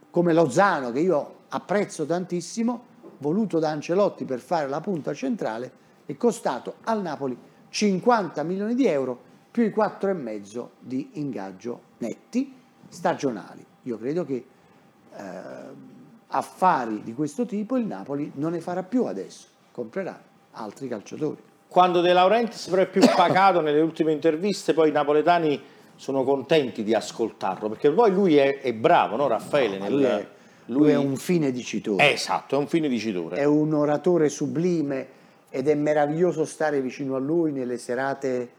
come 0.10 0.34
Lozano, 0.34 0.92
che 0.92 1.00
io 1.00 1.36
apprezzo 1.50 2.06
tantissimo, 2.06 2.92
voluto 3.18 3.60
da 3.60 3.70
Ancelotti 3.70 4.26
per 4.26 4.40
fare 4.40 4.68
la 4.68 4.80
punta 4.80 5.14
centrale, 5.14 5.72
è 6.06 6.16
costato 6.16 6.76
al 6.84 7.02
Napoli 7.02 7.38
50 7.70 8.44
milioni 8.44 8.76
di 8.76 8.86
euro 8.86 9.32
più 9.50 9.64
i 9.64 9.70
4,5 9.70 10.68
di 10.80 11.12
ingaggio 11.14 11.82
netti 12.00 12.54
stagionali. 12.88 13.66
Io 13.84 13.98
credo 13.98 14.26
che 14.26 14.46
eh, 15.16 15.22
affari 16.28 17.04
di 17.04 17.14
questo 17.14 17.46
tipo 17.46 17.78
il 17.78 17.86
Napoli 17.86 18.32
non 18.36 18.52
ne 18.52 18.62
farà 18.62 18.84
più 18.84 19.06
adesso, 19.06 19.48
comprerà 19.72 20.20
altri 20.52 20.88
calciatori. 20.88 21.42
Quando 21.74 22.02
De 22.02 22.14
Laurentiis 22.14 22.68
però 22.68 22.84
è 22.84 22.88
più 22.88 23.02
pacato 23.02 23.60
nelle 23.60 23.82
ultime 23.82 24.12
interviste, 24.12 24.76
poi 24.76 24.90
i 24.90 24.92
napoletani 24.92 25.60
sono 25.96 26.24
contenti 26.24 26.84
di 26.84 26.94
ascoltarlo, 26.94 27.68
perché 27.68 27.90
poi 27.90 28.12
lui 28.12 28.38
è, 28.38 28.60
è 28.62 28.72
bravo, 28.74 29.16
no 29.16 29.26
Raffaele? 29.26 29.80
Nel, 29.80 29.92
lui, 29.92 30.04
è, 30.04 30.28
lui, 30.68 30.92
è, 30.92 30.96
un 30.96 31.16
fine 31.16 31.52
dicitore. 31.52 32.14
Esatto, 32.14 32.56
è 32.56 32.60
un 32.60 32.68
fine 32.68 32.88
dicitore. 32.88 33.38
È 33.38 33.46
un 33.46 33.74
oratore 33.74 34.30
sublime 34.30 35.08
ed 35.50 35.68
è 35.68 35.74
meraviglioso 35.74 36.46
stare 36.46 36.80
vicino 36.80 37.16
a 37.16 37.20
lui 37.20 37.52
nelle 37.52 37.80
serate 37.80 38.50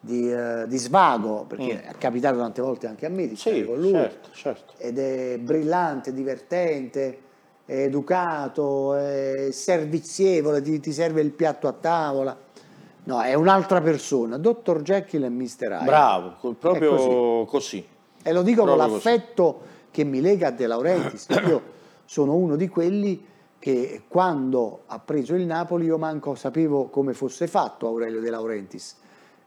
di, 0.00 0.32
uh, 0.32 0.66
di 0.66 0.78
svago, 0.78 1.44
perché 1.46 1.74
mm. 1.74 1.90
è 1.90 1.94
capitato 1.98 2.38
tante 2.38 2.62
volte 2.62 2.86
anche 2.86 3.04
a 3.04 3.10
me 3.10 3.28
di 3.28 3.36
stare 3.36 3.56
sì, 3.56 3.64
con 3.66 3.78
lui. 3.78 3.92
Certo, 3.92 4.28
certo. 4.32 4.72
Ed 4.78 4.98
è 4.98 5.36
brillante, 5.38 6.14
divertente, 6.14 7.18
è 7.66 7.82
educato, 7.82 8.94
è 8.94 9.48
servizievole, 9.50 10.62
ti, 10.62 10.80
ti 10.80 10.92
serve 10.92 11.20
il 11.20 11.32
piatto 11.32 11.68
a 11.68 11.72
tavola. 11.72 12.50
No, 13.04 13.20
è 13.20 13.34
un'altra 13.34 13.80
persona, 13.80 14.38
Dr. 14.38 14.82
Jekyll 14.82 15.24
e 15.24 15.28
Mr. 15.28 15.46
Hyde. 15.60 15.84
Bravo, 15.84 16.54
proprio 16.54 17.44
così. 17.44 17.50
così. 17.50 17.86
E 18.22 18.32
lo 18.32 18.42
dico 18.42 18.64
con 18.64 18.76
l'affetto 18.76 19.52
così. 19.58 19.70
che 19.90 20.04
mi 20.04 20.20
lega 20.20 20.48
a 20.48 20.50
De 20.50 20.66
Laurentiis. 20.66 21.26
Io 21.46 21.62
sono 22.04 22.34
uno 22.34 22.54
di 22.56 22.68
quelli 22.68 23.26
che 23.58 24.02
quando 24.08 24.82
ha 24.86 24.98
preso 24.98 25.34
il 25.34 25.46
Napoli 25.46 25.86
io 25.86 25.96
manco 25.96 26.34
sapevo 26.34 26.88
come 26.88 27.14
fosse 27.14 27.46
fatto 27.46 27.86
Aurelio 27.86 28.20
De 28.20 28.28
Laurentiis. 28.28 28.96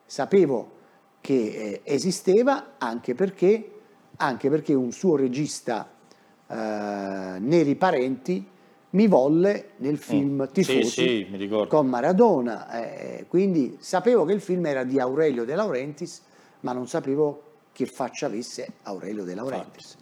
Sapevo 0.05 0.71
che 1.19 1.33
eh, 1.33 1.81
esisteva 1.83 2.75
anche 2.77 3.13
perché, 3.13 3.71
anche 4.17 4.49
perché 4.49 4.73
un 4.73 4.91
suo 4.91 5.15
regista 5.15 5.89
eh, 6.47 6.55
Neri 7.39 7.75
Parenti 7.75 8.47
mi 8.95 9.08
volle 9.08 9.71
nel 9.77 9.97
film 9.97 10.43
mm. 10.43 10.53
Tifosi 10.53 10.84
sì, 10.84 11.27
sì, 11.38 11.49
con 11.67 11.88
Maradona, 11.88 12.71
eh, 12.71 13.25
quindi 13.27 13.77
sapevo 13.79 14.25
che 14.25 14.34
il 14.34 14.41
film 14.41 14.65
era 14.65 14.84
di 14.84 14.99
Aurelio 14.99 15.43
De 15.43 15.53
Laurentiis, 15.53 16.21
ma 16.62 16.71
non 16.71 16.88
sapevo 16.88 17.41
che 17.73 17.86
faccia 17.86 18.25
avesse 18.25 18.67
Aurelio 18.84 19.23
De 19.23 19.36
Laurentiis. 19.36 19.97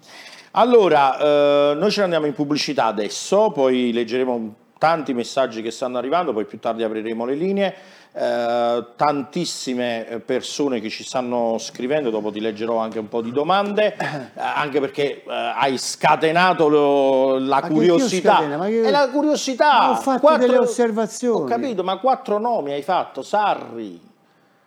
Allora, 0.51 1.71
eh, 1.71 1.75
noi 1.75 1.89
ce 1.89 1.99
ne 1.99 2.03
andiamo 2.03 2.27
in 2.27 2.34
pubblicità 2.34 2.86
adesso, 2.86 3.51
poi 3.51 3.91
leggeremo 3.91 4.56
tanti 4.77 5.13
messaggi 5.13 5.62
che 5.62 5.71
stanno 5.71 5.97
arrivando, 5.97 6.33
poi 6.33 6.45
più 6.45 6.59
tardi 6.59 6.83
apriremo 6.83 7.25
le 7.25 7.36
linee. 7.36 7.75
Eh, 8.15 8.86
tantissime 8.95 10.07
eh, 10.07 10.19
persone 10.19 10.79
che 10.79 10.89
ci 10.89 11.03
stanno 11.03 11.57
scrivendo, 11.57 12.12
dopo 12.12 12.31
ti 12.31 12.39
leggerò 12.39 12.77
anche 12.77 12.99
un 12.99 13.09
po' 13.09 13.21
di 13.21 13.31
domande, 13.31 13.95
eh, 13.95 14.29
anche 14.36 14.79
perché 14.79 15.23
eh, 15.23 15.31
hai 15.31 15.79
scatenato 15.79 16.67
lo, 16.67 17.39
la 17.39 17.62
ma 17.62 17.67
curiosità. 17.67 18.43
Io... 18.67 18.83
È 18.83 18.91
la 18.91 19.09
curiosità. 19.09 19.89
ho 19.89 19.95
fatto 19.95 20.19
quattro... 20.19 20.45
delle 20.45 20.59
osservazioni. 20.59 21.41
Ho 21.41 21.45
capito, 21.45 21.83
ma 21.83 21.97
quattro 21.97 22.38
nomi 22.38 22.71
hai 22.73 22.83
fatto, 22.83 23.23
Sarri. 23.23 23.99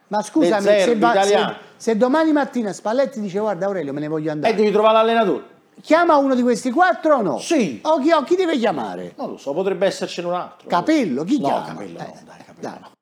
Ma 0.09 0.23
scusami, 0.23 0.63
se, 0.63 0.97
va, 0.97 1.23
se, 1.23 1.55
se, 1.77 1.97
domani 1.97 2.33
mattina 2.33 2.73
Spalletti 2.73 3.21
dice 3.21 3.41
guarda 3.41 3.67
Aurelio 3.67 3.93
me 3.93 4.01
ne 4.01 4.09
voglio 4.09 4.31
andare. 4.31 4.53
E 4.53 4.57
devi 4.57 4.71
trovare 4.71 4.95
l'allenatore. 4.95 5.55
Chiama 5.83 6.17
uno 6.17 6.35
di 6.35 6.43
questi 6.43 6.71
quattro 6.71 7.17
o 7.17 7.23
no? 7.23 7.39
Sì. 7.39 7.81
O 7.83 7.99
chi, 7.99 8.11
o 8.11 8.23
chi 8.23 8.35
deve 8.35 8.57
chiamare? 8.59 9.15
Non 9.17 9.31
lo 9.31 9.37
so, 9.37 9.53
potrebbe 9.53 9.87
essercene 9.87 10.27
un 10.27 10.35
altro. 10.35 10.69
Capello, 10.69 11.23
chi 11.25 11.39
no, 11.39 11.49
chiama? 11.49 11.67
Capello, 11.67 11.99
eh, 11.99 12.03
no, 12.03 12.21
dai, 12.25 12.45
Capello 12.45 12.79
no. 12.81 12.96